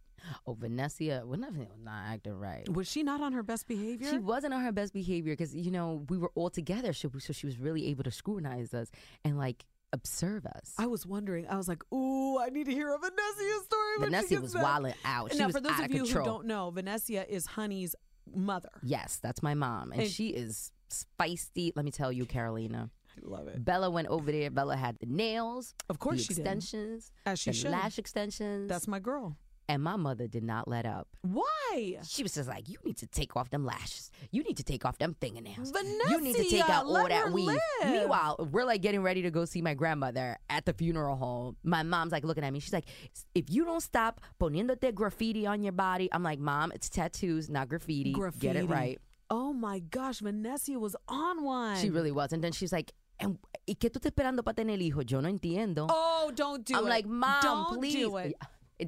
Oh, 0.46 0.54
Vanessa, 0.54 1.22
well, 1.24 1.38
not, 1.38 1.52
not 1.82 2.04
acting 2.08 2.34
right. 2.38 2.68
Was 2.68 2.88
she 2.90 3.02
not 3.02 3.20
on 3.20 3.32
her 3.32 3.42
best 3.42 3.66
behavior? 3.68 4.10
She 4.10 4.18
wasn't 4.18 4.54
on 4.54 4.62
her 4.62 4.72
best 4.72 4.92
behavior 4.92 5.32
because 5.32 5.54
you 5.54 5.70
know 5.70 6.04
we 6.08 6.18
were 6.18 6.30
all 6.34 6.50
together, 6.50 6.92
so, 6.92 7.10
so 7.18 7.32
she 7.32 7.46
was 7.46 7.58
really 7.58 7.86
able 7.88 8.04
to 8.04 8.10
scrutinize 8.10 8.72
us 8.74 8.90
and 9.24 9.38
like 9.38 9.64
observe 9.92 10.46
us. 10.46 10.74
I 10.78 10.86
was 10.86 11.04
wondering. 11.04 11.46
I 11.48 11.56
was 11.56 11.66
like, 11.68 11.82
"Ooh, 11.92 12.38
I 12.38 12.48
need 12.50 12.64
to 12.66 12.72
hear 12.72 12.92
a 12.94 12.98
Vanessa 12.98 13.64
story." 13.64 13.96
Vanessa 14.10 14.40
was 14.40 14.54
wilding 14.54 14.94
out. 15.04 15.32
She 15.32 15.38
now, 15.38 15.46
was 15.46 15.56
for 15.56 15.60
those 15.60 15.78
of 15.78 15.84
of 15.86 15.92
you 15.92 16.06
who 16.06 16.24
don't 16.24 16.46
know, 16.46 16.70
Vanessa 16.70 17.28
is 17.32 17.46
Honey's 17.46 17.94
mother. 18.34 18.70
yes, 18.82 19.18
that's 19.22 19.42
my 19.42 19.54
mom, 19.54 19.90
and, 19.92 20.02
And- 20.02 20.10
she 20.10 20.28
is 20.28 20.70
feisty. 21.18 21.72
Let 21.74 21.84
me 21.84 21.90
tell 21.90 22.12
you, 22.12 22.24
Carolina. 22.26 22.90
I 23.16 23.28
love 23.28 23.48
it. 23.48 23.64
Bella 23.64 23.90
went 23.90 24.06
over 24.08 24.30
there. 24.30 24.50
Bella 24.50 24.76
had 24.76 24.98
the 25.00 25.06
nails, 25.06 25.74
Of 25.88 25.98
course 25.98 26.18
the 26.18 26.22
she 26.22 26.34
did. 26.34 26.46
extensions, 26.46 27.10
As 27.26 27.40
she 27.40 27.50
the 27.50 27.56
should. 27.56 27.70
lash 27.72 27.98
extensions. 27.98 28.68
That's 28.68 28.86
my 28.86 29.00
girl. 29.00 29.36
And 29.70 29.84
my 29.84 29.94
mother 29.94 30.26
did 30.26 30.42
not 30.42 30.66
let 30.66 30.84
up. 30.84 31.06
Why? 31.22 31.98
She 32.02 32.24
was 32.24 32.34
just 32.34 32.48
like, 32.48 32.68
"You 32.68 32.76
need 32.84 32.96
to 32.96 33.06
take 33.06 33.36
off 33.36 33.50
them 33.50 33.64
lashes. 33.64 34.10
You 34.32 34.42
need 34.42 34.56
to 34.56 34.64
take 34.64 34.84
off 34.84 34.98
them 34.98 35.14
fingernails. 35.20 35.70
Vanessa, 35.70 36.10
you 36.10 36.20
need 36.20 36.34
to 36.34 36.50
take 36.50 36.68
out 36.68 36.86
all 36.86 37.06
that 37.08 37.30
weave." 37.30 37.46
live. 37.46 37.60
Meanwhile, 37.84 38.48
we're 38.50 38.64
like 38.64 38.82
getting 38.82 39.00
ready 39.00 39.22
to 39.22 39.30
go 39.30 39.44
see 39.44 39.62
my 39.62 39.74
grandmother 39.74 40.38
at 40.48 40.66
the 40.66 40.72
funeral 40.72 41.14
home. 41.14 41.56
My 41.62 41.84
mom's 41.84 42.10
like 42.10 42.24
looking 42.24 42.42
at 42.42 42.52
me. 42.52 42.58
She's 42.58 42.72
like, 42.72 42.86
"If 43.32 43.48
you 43.48 43.64
don't 43.64 43.80
stop 43.80 44.20
poniendo 44.40 44.74
poniéndote 44.74 44.92
graffiti 44.92 45.46
on 45.46 45.62
your 45.62 45.72
body," 45.72 46.08
I'm 46.10 46.24
like, 46.24 46.40
"Mom, 46.40 46.72
it's 46.72 46.88
tattoos, 46.88 47.48
not 47.48 47.68
graffiti. 47.68 48.10
graffiti. 48.10 48.48
Get 48.48 48.56
it 48.56 48.64
right." 48.68 48.98
Oh 49.30 49.52
my 49.52 49.78
gosh, 49.78 50.18
Vanessa 50.18 50.76
was 50.80 50.96
on 51.06 51.44
one. 51.44 51.76
She 51.76 51.90
really 51.90 52.10
was. 52.10 52.32
And 52.32 52.42
then 52.42 52.50
she's 52.50 52.72
like, 52.72 52.92
"And 53.20 53.38
¿y 53.68 53.76
qué 53.76 53.88
tú 53.88 54.00
estás 54.00 54.10
esperando 54.10 54.42
para 54.42 54.54
tener 54.54 54.80
hijo? 54.80 55.02
Yo 55.08 55.20
no 55.20 55.28
entiendo." 55.28 55.86
Oh, 55.88 56.32
don't 56.34 56.64
do 56.64 56.74
I'm 56.74 56.86
it. 56.86 56.90
like, 56.90 57.06
Mom, 57.06 57.40
don't 57.40 57.78
please. 57.78 57.94
do 57.94 58.16
it. 58.16 58.34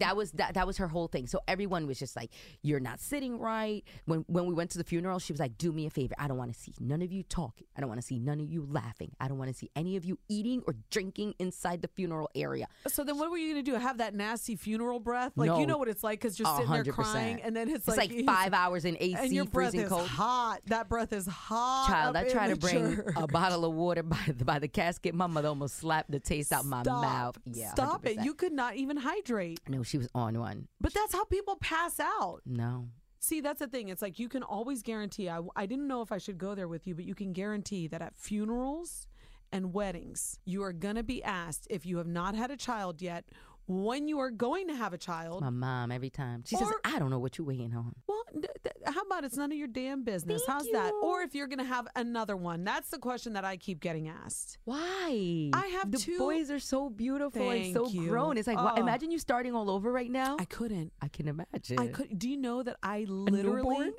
That 0.00 0.16
was 0.16 0.32
that, 0.32 0.54
that 0.54 0.66
was 0.66 0.76
her 0.78 0.88
whole 0.88 1.08
thing. 1.08 1.26
So 1.26 1.40
everyone 1.48 1.86
was 1.86 1.98
just 1.98 2.16
like, 2.16 2.30
"You're 2.62 2.80
not 2.80 3.00
sitting 3.00 3.38
right." 3.38 3.84
When 4.06 4.24
when 4.28 4.46
we 4.46 4.54
went 4.54 4.70
to 4.72 4.78
the 4.78 4.84
funeral, 4.84 5.18
she 5.18 5.32
was 5.32 5.40
like, 5.40 5.58
"Do 5.58 5.72
me 5.72 5.86
a 5.86 5.90
favor. 5.90 6.14
I 6.18 6.28
don't 6.28 6.36
want 6.38 6.52
to 6.52 6.58
see 6.58 6.72
none 6.80 7.02
of 7.02 7.12
you 7.12 7.22
talking. 7.22 7.66
I 7.76 7.80
don't 7.80 7.88
want 7.88 8.00
to 8.00 8.06
see 8.06 8.18
none 8.18 8.40
of 8.40 8.50
you 8.50 8.66
laughing. 8.70 9.12
I 9.20 9.28
don't 9.28 9.38
want 9.38 9.50
to 9.50 9.56
see 9.56 9.70
any 9.76 9.96
of 9.96 10.04
you 10.04 10.18
eating 10.28 10.62
or 10.66 10.74
drinking 10.90 11.34
inside 11.38 11.82
the 11.82 11.88
funeral 11.88 12.30
area." 12.34 12.66
So 12.88 13.04
then, 13.04 13.18
what 13.18 13.30
were 13.30 13.36
you 13.38 13.52
gonna 13.52 13.62
do? 13.62 13.74
Have 13.74 13.98
that 13.98 14.14
nasty 14.14 14.56
funeral 14.56 15.00
breath? 15.00 15.32
Like 15.36 15.48
No. 15.48 15.60
you 15.60 15.66
know 15.66 15.78
what 15.78 15.88
it's 15.88 16.02
like 16.04 16.20
because 16.20 16.38
you're 16.38 16.54
sitting 16.56 16.70
there 16.72 16.84
crying, 16.84 17.40
and 17.42 17.54
then 17.56 17.68
it's, 17.68 17.86
It's 17.88 17.96
like, 17.96 18.10
like, 18.12 18.24
five 18.26 18.52
hours 18.52 18.84
in 18.84 18.96
AC, 19.00 19.14
and 19.18 19.32
your 19.32 19.44
breath 19.44 19.70
freezing 19.72 19.86
is 19.86 19.88
cold. 19.88 20.06
hot. 20.08 20.60
That 20.66 20.88
breath 20.88 21.12
is 21.12 21.26
hot. 21.26 21.86
Child, 21.88 22.16
I 22.16 22.28
tried 22.28 22.48
to 22.48 22.56
bring 22.56 22.96
church. 22.96 23.12
a 23.16 23.26
bottle 23.26 23.64
of 23.64 23.72
water 23.74 24.02
by 24.02 24.18
the, 24.26 24.44
by 24.44 24.58
the 24.58 24.68
casket. 24.68 25.14
My 25.14 25.26
mother 25.26 25.48
almost 25.48 25.76
slapped 25.76 26.10
the 26.10 26.20
taste 26.20 26.52
out 26.52 26.64
my 26.64 26.82
mouth. 26.84 27.38
Yeah, 27.44 27.70
Stop 27.72 28.06
it. 28.06 28.18
100%. 28.18 28.24
You 28.24 28.34
could 28.34 28.52
not 28.52 28.76
even 28.76 28.96
hydrate. 28.96 29.60
No, 29.68 29.81
she 29.82 29.98
was 29.98 30.08
on 30.14 30.38
one. 30.38 30.68
But 30.80 30.94
that's 30.94 31.12
how 31.12 31.24
people 31.24 31.56
pass 31.56 32.00
out. 32.00 32.40
No. 32.46 32.88
See, 33.20 33.40
that's 33.40 33.60
the 33.60 33.68
thing. 33.68 33.88
It's 33.88 34.02
like 34.02 34.18
you 34.18 34.28
can 34.28 34.42
always 34.42 34.82
guarantee. 34.82 35.28
I, 35.28 35.40
I 35.54 35.66
didn't 35.66 35.86
know 35.86 36.02
if 36.02 36.10
I 36.10 36.18
should 36.18 36.38
go 36.38 36.54
there 36.54 36.66
with 36.68 36.86
you, 36.86 36.94
but 36.94 37.04
you 37.04 37.14
can 37.14 37.32
guarantee 37.32 37.86
that 37.88 38.02
at 38.02 38.16
funerals 38.16 39.06
and 39.52 39.72
weddings, 39.72 40.38
you 40.44 40.62
are 40.64 40.72
going 40.72 40.96
to 40.96 41.02
be 41.02 41.22
asked 41.22 41.66
if 41.70 41.86
you 41.86 41.98
have 41.98 42.06
not 42.06 42.34
had 42.34 42.50
a 42.50 42.56
child 42.56 43.00
yet, 43.00 43.26
when 43.68 44.08
you 44.08 44.18
are 44.18 44.30
going 44.30 44.66
to 44.68 44.74
have 44.74 44.92
a 44.92 44.98
child. 44.98 45.42
My 45.42 45.50
mom 45.50 45.92
every 45.92 46.10
time. 46.10 46.42
She 46.46 46.56
says, 46.56 46.68
I 46.84 46.98
don't 46.98 47.10
know 47.10 47.20
what 47.20 47.38
you're 47.38 47.46
waiting 47.46 47.74
on. 47.76 47.94
Well, 48.08 48.24
th- 48.32 48.46
th- 48.64 48.71
how 48.86 49.02
about 49.02 49.24
it's 49.24 49.36
none 49.36 49.52
of 49.52 49.58
your 49.58 49.68
damn 49.68 50.04
business? 50.04 50.42
Thank 50.46 50.58
How's 50.58 50.68
that? 50.72 50.92
Or 51.02 51.22
if 51.22 51.34
you're 51.34 51.46
going 51.46 51.58
to 51.58 51.64
have 51.64 51.86
another 51.96 52.36
one. 52.36 52.64
That's 52.64 52.90
the 52.90 52.98
question 52.98 53.32
that 53.34 53.44
I 53.44 53.56
keep 53.56 53.80
getting 53.80 54.08
asked. 54.08 54.58
Why? 54.64 55.50
I 55.52 55.66
have 55.78 55.90
the 55.90 55.98
two- 55.98 56.18
boys 56.18 56.50
are 56.50 56.58
so 56.58 56.90
beautiful 56.90 57.50
and 57.50 57.74
so 57.74 57.88
you. 57.88 58.08
grown. 58.08 58.36
It's 58.38 58.46
like 58.48 58.58
Oh. 58.58 58.74
imagine 58.76 59.10
you 59.10 59.18
starting 59.18 59.54
all 59.54 59.70
over 59.70 59.90
right 59.92 60.10
now. 60.10 60.36
I 60.38 60.44
couldn't. 60.44 60.92
I 61.00 61.08
can 61.08 61.28
imagine. 61.28 61.78
I 61.78 61.88
could. 61.88 62.18
Do 62.18 62.28
you 62.28 62.36
know 62.36 62.62
that 62.62 62.76
I 62.82 63.04
literally 63.08 63.92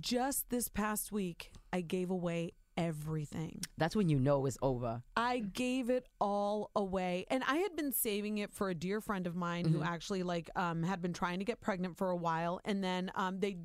just 0.00 0.50
this 0.50 0.68
past 0.68 1.12
week 1.12 1.50
I 1.72 1.80
gave 1.80 2.10
away 2.10 2.52
everything. 2.76 3.60
That's 3.76 3.96
when 3.96 4.08
you 4.08 4.18
know 4.20 4.46
it's 4.46 4.56
over. 4.62 5.02
I 5.16 5.40
gave 5.40 5.90
it 5.90 6.06
all 6.20 6.70
away. 6.76 7.26
And 7.28 7.42
I 7.46 7.56
had 7.56 7.74
been 7.74 7.92
saving 7.92 8.38
it 8.38 8.52
for 8.52 8.70
a 8.70 8.74
dear 8.74 9.00
friend 9.00 9.26
of 9.26 9.34
mine 9.34 9.64
who 9.66 9.82
actually 9.82 10.22
like 10.22 10.48
um 10.56 10.82
had 10.84 11.02
been 11.02 11.12
trying 11.12 11.40
to 11.40 11.44
get 11.44 11.60
pregnant 11.60 11.96
for 11.98 12.10
a 12.10 12.16
while 12.16 12.60
and 12.64 12.82
then 12.82 13.10
um 13.16 13.40
they 13.40 13.56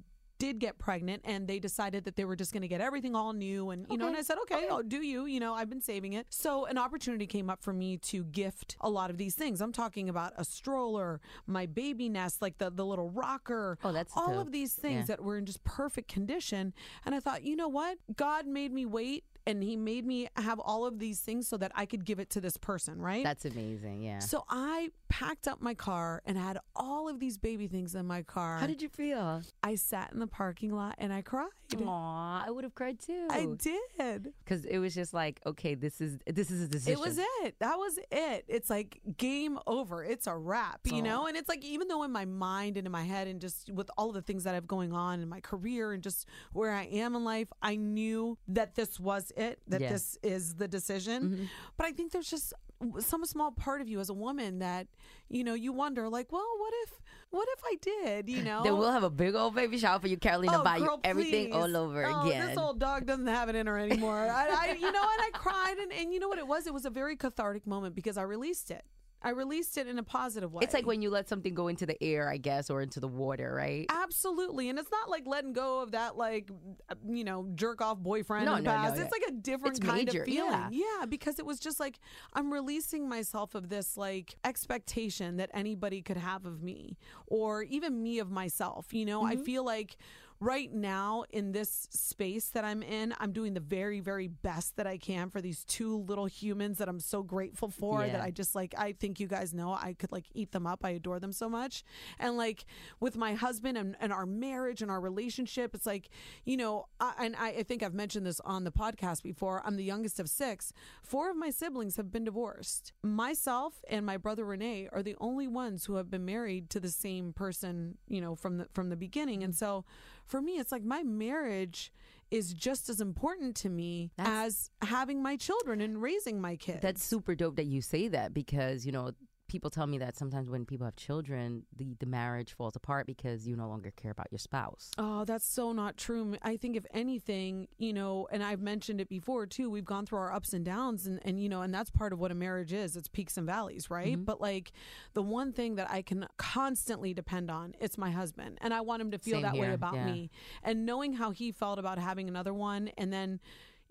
did 0.43 0.59
get 0.59 0.77
pregnant 0.77 1.21
and 1.23 1.47
they 1.47 1.57
decided 1.57 2.03
that 2.03 2.15
they 2.17 2.25
were 2.25 2.35
just 2.35 2.51
going 2.51 2.61
to 2.61 2.67
get 2.67 2.81
everything 2.81 3.15
all 3.15 3.31
new 3.31 3.69
and 3.69 3.85
you 3.89 3.97
know 3.97 4.07
and 4.07 4.17
I 4.17 4.21
said 4.21 4.37
okay, 4.43 4.67
oh, 4.69 4.81
do 4.81 4.97
you 5.01 5.25
you 5.25 5.39
know 5.39 5.53
I've 5.53 5.69
been 5.69 5.79
saving 5.81 6.13
it 6.13 6.25
so 6.29 6.65
an 6.65 6.77
opportunity 6.77 7.25
came 7.27 7.49
up 7.49 7.63
for 7.63 7.71
me 7.71 7.97
to 8.11 8.25
gift 8.25 8.75
a 8.81 8.89
lot 8.89 9.09
of 9.09 9.17
these 9.17 9.35
things 9.35 9.61
I'm 9.61 9.71
talking 9.71 10.09
about 10.09 10.33
a 10.37 10.43
stroller 10.43 11.21
my 11.47 11.65
baby 11.65 12.09
nest 12.09 12.41
like 12.41 12.57
the 12.57 12.69
the 12.69 12.85
little 12.85 13.09
rocker 13.09 13.77
Oh, 13.85 13.93
that's 13.93 14.11
all 14.17 14.33
dope. 14.33 14.47
of 14.47 14.51
these 14.51 14.73
things 14.73 15.01
Yeah. 15.07 15.15
that 15.15 15.23
were 15.23 15.37
in 15.37 15.45
just 15.45 15.63
perfect 15.63 16.09
condition 16.11 16.73
and 17.05 17.15
I 17.15 17.19
thought 17.21 17.43
you 17.43 17.55
know 17.55 17.69
what 17.69 17.97
God 18.15 18.45
made 18.45 18.73
me 18.73 18.85
wait 18.85 19.23
and 19.45 19.61
he 19.61 19.75
made 19.75 20.05
me 20.05 20.27
have 20.37 20.59
all 20.59 20.85
of 20.85 20.99
these 20.99 21.19
things 21.19 21.47
so 21.49 21.57
that 21.57 21.71
I 21.75 21.85
could 21.85 22.05
give 22.05 22.17
it 22.17 22.29
to 22.29 22.39
this 22.39 22.55
person, 22.55 23.01
right? 23.01 23.25
That's 23.25 23.43
amazing. 23.43 24.01
Yeah. 24.01 24.19
so 24.19 24.45
I 24.49 24.89
packed 25.13 25.47
up 25.47 25.61
my 25.61 25.75
car 25.75 26.23
and 26.25 26.35
had 26.35 26.57
all 26.75 27.07
of 27.07 27.19
these 27.19 27.37
baby 27.37 27.67
things 27.67 27.93
in 27.93 28.03
my 28.07 28.23
car. 28.23 28.57
How 28.57 28.65
did 28.65 28.81
you 28.81 28.89
feel? 28.89 29.43
I 29.63 29.75
sat 29.75 30.11
in 30.11 30.17
the 30.17 30.25
parking 30.25 30.73
lot 30.75 30.95
and 30.97 31.13
I 31.13 31.21
cried. 31.21 31.49
Aw, 31.85 32.43
I 32.47 32.49
would 32.49 32.63
have 32.63 32.73
cried 32.73 32.99
too. 32.99 33.27
I 33.29 33.45
did. 33.45 34.33
Because 34.43 34.65
it 34.65 34.79
was 34.79 34.95
just 34.95 35.13
like, 35.13 35.39
okay, 35.45 35.75
this 35.75 36.01
is 36.01 36.17
this 36.25 36.49
is 36.49 36.63
a 36.63 36.67
decision. 36.67 36.93
It 36.93 36.99
was 36.99 37.19
it. 37.19 37.55
That 37.59 37.77
was 37.77 37.99
it. 38.11 38.45
It's 38.47 38.71
like 38.71 39.01
game 39.17 39.59
over. 39.67 40.03
It's 40.03 40.25
a 40.25 40.35
wrap, 40.35 40.79
you 40.85 41.03
know? 41.03 41.27
And 41.27 41.37
it's 41.37 41.49
like, 41.49 41.63
even 41.63 41.87
though 41.89 42.01
in 42.03 42.11
my 42.11 42.25
mind 42.25 42.77
and 42.77 42.87
in 42.87 42.91
my 42.91 43.03
head 43.03 43.27
and 43.27 43.39
just 43.39 43.69
with 43.71 43.91
all 43.97 44.09
of 44.09 44.15
the 44.15 44.21
things 44.23 44.43
that 44.45 44.51
I 44.51 44.55
have 44.55 44.67
going 44.67 44.93
on 44.93 45.19
in 45.19 45.29
my 45.29 45.41
career 45.41 45.93
and 45.93 46.01
just 46.01 46.27
where 46.53 46.71
I 46.71 46.85
am 46.85 47.15
in 47.15 47.23
life, 47.23 47.49
I 47.61 47.75
knew 47.75 48.39
that 48.47 48.73
this 48.73 48.99
was 48.99 49.31
it, 49.37 49.59
that 49.67 49.79
Yeah. 49.79 49.91
this 49.91 50.17
is 50.23 50.55
the 50.55 50.67
decision. 50.67 51.23
Mm-hmm. 51.23 51.43
But 51.77 51.85
I 51.85 51.91
think 51.91 52.11
there's 52.13 52.29
just 52.29 52.53
some 52.99 53.23
small 53.25 53.51
part 53.51 53.79
of 53.79 53.87
you 53.87 53.99
as 53.99 54.09
a 54.09 54.13
woman 54.13 54.59
that, 54.59 54.87
you 55.29 55.43
know, 55.43 55.53
you 55.53 55.73
wonder, 55.73 56.09
like, 56.09 56.31
well, 56.31 56.47
what 56.57 56.73
if, 56.83 57.01
what 57.31 57.47
if 57.53 57.63
I 57.65 57.75
did, 57.81 58.29
you 58.29 58.43
know? 58.47 58.63
Then 58.63 58.77
we'll 58.77 58.91
have 58.91 59.03
a 59.03 59.09
big 59.09 59.35
old 59.35 59.55
baby 59.55 59.77
shower 59.77 59.99
for 59.99 60.07
you, 60.07 60.17
Carolina. 60.17 60.59
Oh, 60.59 60.63
buy 60.63 60.77
you 60.77 60.89
Oh, 60.89 60.99
everything 61.03 61.51
please. 61.51 61.55
all 61.55 61.75
over 61.77 62.05
oh, 62.05 62.25
again. 62.27 62.47
This 62.47 62.57
old 62.57 62.79
dog 62.79 63.05
doesn't 63.05 63.27
have 63.27 63.49
it 63.49 63.55
in 63.55 63.67
her 63.67 63.77
anymore. 63.77 64.17
I, 64.17 64.47
I, 64.47 64.71
you 64.73 64.91
know, 64.91 65.01
and 65.01 65.21
I 65.21 65.29
cried, 65.33 65.77
and, 65.81 65.91
and 65.91 66.13
you 66.13 66.19
know 66.19 66.27
what 66.27 66.39
it 66.39 66.47
was? 66.47 66.67
It 66.67 66.73
was 66.73 66.85
a 66.85 66.89
very 66.89 67.15
cathartic 67.15 67.65
moment 67.65 67.95
because 67.95 68.17
I 68.17 68.23
released 68.23 68.71
it. 68.71 68.83
I 69.23 69.29
released 69.29 69.77
it 69.77 69.87
in 69.87 69.97
a 69.99 70.03
positive 70.03 70.51
way. 70.53 70.63
It's 70.63 70.73
like 70.73 70.85
when 70.85 71.01
you 71.01 71.09
let 71.09 71.29
something 71.29 71.53
go 71.53 71.67
into 71.69 71.85
the 71.85 72.01
air, 72.03 72.29
I 72.29 72.37
guess, 72.37 72.69
or 72.69 72.81
into 72.81 72.99
the 72.99 73.07
water, 73.07 73.53
right? 73.55 73.85
Absolutely. 73.89 74.69
And 74.69 74.77
it's 74.77 74.91
not 74.91 75.09
like 75.09 75.25
letting 75.25 75.53
go 75.53 75.81
of 75.81 75.91
that, 75.91 76.17
like, 76.17 76.49
uh, 76.89 76.95
you 77.07 77.23
know, 77.23 77.47
jerk 77.55 77.81
off 77.81 77.97
boyfriend 77.99 78.45
No, 78.45 78.57
no, 78.57 78.69
past. 78.71 78.97
no. 78.97 79.01
It's 79.03 79.11
like 79.11 79.23
a 79.29 79.31
different 79.31 79.77
It's 79.77 79.85
kind 79.85 80.05
major, 80.05 80.21
of 80.21 80.25
feeling. 80.27 80.51
yeah. 80.51 80.69
Yeah, 80.99 81.05
because 81.05 81.39
it 81.39 81.45
was 81.45 81.59
just 81.59 81.79
like 81.79 81.99
I'm 82.33 82.51
releasing 82.51 83.07
myself 83.07 83.55
of 83.55 83.69
this, 83.69 83.95
like, 83.95 84.35
expectation 84.43 85.37
that 85.37 85.49
anybody 85.53 86.01
could 86.01 86.17
have 86.17 86.45
of 86.45 86.61
me 86.61 86.97
or 87.27 87.63
even 87.63 88.01
me 88.03 88.19
of 88.19 88.29
myself. 88.29 88.93
You 88.93 89.05
know, 89.05 89.23
I 89.23 89.35
Mm-hmm. 89.35 89.43
feel 89.43 89.63
like 89.65 89.95
right 90.43 90.73
now 90.73 91.23
in 91.29 91.53
this 91.53 91.87
space 91.91 92.49
that 92.49 92.65
I'm 92.65 92.83
in, 92.83 93.13
I'm 93.19 93.31
doing 93.31 93.53
the 93.53 93.61
very, 93.61 94.01
very 94.01 94.27
best 94.27 94.75
that 94.75 94.85
I 94.85 94.97
can 94.97 95.29
for 95.29 95.41
these 95.41 95.63
two 95.63 95.99
little 95.99 96.25
humans 96.25 96.79
that 96.79 96.89
I'm 96.89 96.99
so 96.99 97.23
grateful 97.23 97.69
for 97.69 98.05
that 98.05 98.21
I 98.21 98.31
just 98.31 98.53
like, 98.53 98.75
I 98.77 98.91
think 98.91 99.19
you 99.19 99.27
guys 99.27 99.53
know 99.53 99.73
I 99.73 99.93
could 99.93 100.11
like 100.11 100.25
eat 100.33 100.51
them 100.51 100.67
up. 100.67 100.83
I 100.83 100.91
adore 100.91 101.19
them 101.19 101.31
so 101.31 101.47
much. 101.47 101.83
And 102.19 102.35
like 102.35 102.65
with 102.99 103.15
my 103.15 103.35
husband 103.35 103.77
and, 103.77 103.95
and 104.01 104.11
our 104.11 104.25
marriage 104.25 104.81
and 104.81 104.91
our 104.91 104.99
relationship, 104.99 105.73
it's 105.73 105.85
like, 105.85 106.09
you 106.43 106.57
know, 106.57 106.87
I, 106.99 107.13
and 107.19 107.35
I, 107.37 107.49
I 107.49 107.63
think 107.63 107.81
I've 107.81 107.93
mentioned 107.93 108.25
this 108.25 108.41
on 108.41 108.65
the 108.65 108.71
podcast 108.71 109.23
before. 109.23 109.61
I'm 109.65 109.77
the 109.77 109.83
youngest 109.83 110.19
of 110.19 110.29
six. 110.29 110.73
Four 111.03 111.31
of 111.31 111.37
my 111.37 111.51
siblings 111.51 111.95
have 111.95 112.11
been 112.11 112.25
divorced. 112.25 112.91
Myself 113.01 113.83
and 113.89 114.05
my 114.05 114.17
brother 114.17 114.43
Renee 114.43 114.89
are 114.91 115.03
the 115.03 115.15
only 115.21 115.47
ones 115.47 115.85
who 115.85 115.95
have 115.95 116.09
been 116.09 116.25
married 116.25 116.69
to 116.71 116.81
the 116.81 116.89
same 116.89 117.31
person, 117.31 117.97
you 118.09 118.19
know, 118.19 118.35
from 118.35 118.57
the 118.57 118.67
from 118.73 118.89
the 118.89 118.95
beginning. 118.97 119.43
And 119.43 119.55
so 119.55 119.85
for 120.33 120.41
me, 120.41 120.53
it's 120.53 120.71
like 120.71 120.83
my 120.83 121.03
marriage 121.03 121.93
is 122.31 122.55
just 122.55 122.89
as 122.89 122.99
important 122.99 123.55
to 123.55 123.69
me 123.69 124.09
That's- 124.17 124.71
as 124.81 124.89
having 124.89 125.21
my 125.21 125.35
children 125.37 125.79
and 125.79 126.01
raising 126.01 126.41
my 126.41 126.55
kids. 126.55 126.79
That's 126.81 127.03
super 127.03 127.35
dope 127.35 127.55
that 127.57 127.65
you 127.67 127.83
say 127.83 128.07
that 128.07 128.33
because, 128.33 128.83
you 128.83 128.91
know, 128.91 129.11
people 129.53 129.69
tell 129.69 129.85
me 129.85 129.99
that 129.99 130.17
sometimes 130.17 130.49
when 130.49 130.65
people 130.65 130.83
have 130.83 130.95
children, 130.95 131.61
the, 131.77 131.95
the 131.99 132.07
marriage 132.07 132.53
falls 132.53 132.75
apart 132.75 133.05
because 133.05 133.47
you 133.47 133.55
no 133.55 133.67
longer 133.69 133.91
care 133.91 134.09
about 134.09 134.25
your 134.31 134.39
spouse. 134.39 134.89
Oh, 134.97 135.25
that's 135.25 135.45
so 135.45 135.73
not 135.73 135.95
true. 135.95 136.35
I 136.41 136.57
think 136.57 136.75
if 136.75 136.87
anything, 136.91 137.67
you 137.77 137.93
know, 137.93 138.27
and 138.31 138.43
I've 138.43 138.61
mentioned 138.61 138.99
it 138.99 139.09
before 139.09 139.45
too, 139.45 139.69
we've 139.69 139.85
gone 139.85 140.07
through 140.07 140.17
our 140.17 140.33
ups 140.33 140.53
and 140.53 140.65
downs 140.65 141.05
and, 141.05 141.19
and 141.23 141.39
you 141.39 141.49
know, 141.49 141.61
and 141.61 141.71
that's 141.71 141.91
part 141.91 142.13
of 142.13 142.19
what 142.19 142.31
a 142.31 142.35
marriage 142.35 142.73
is. 142.73 142.97
It's 142.97 143.07
peaks 143.07 143.37
and 143.37 143.45
valleys, 143.45 143.91
right? 143.91 144.13
Mm-hmm. 144.13 144.23
But 144.23 144.41
like 144.41 144.71
the 145.13 145.21
one 145.21 145.53
thing 145.53 145.75
that 145.75 145.87
I 145.91 146.01
can 146.01 146.25
constantly 146.37 147.13
depend 147.13 147.51
on, 147.51 147.75
it's 147.79 147.95
my 147.95 148.09
husband. 148.09 148.57
And 148.59 148.73
I 148.73 148.81
want 148.81 149.03
him 149.03 149.11
to 149.11 149.19
feel 149.19 149.35
Same 149.35 149.43
that 149.43 149.53
way 149.55 149.71
about 149.71 149.93
yeah. 149.93 150.05
me. 150.07 150.31
And 150.63 150.83
knowing 150.83 151.13
how 151.13 151.29
he 151.29 151.51
felt 151.51 151.77
about 151.77 151.99
having 151.99 152.27
another 152.27 152.55
one 152.55 152.87
and 152.97 153.13
then 153.13 153.39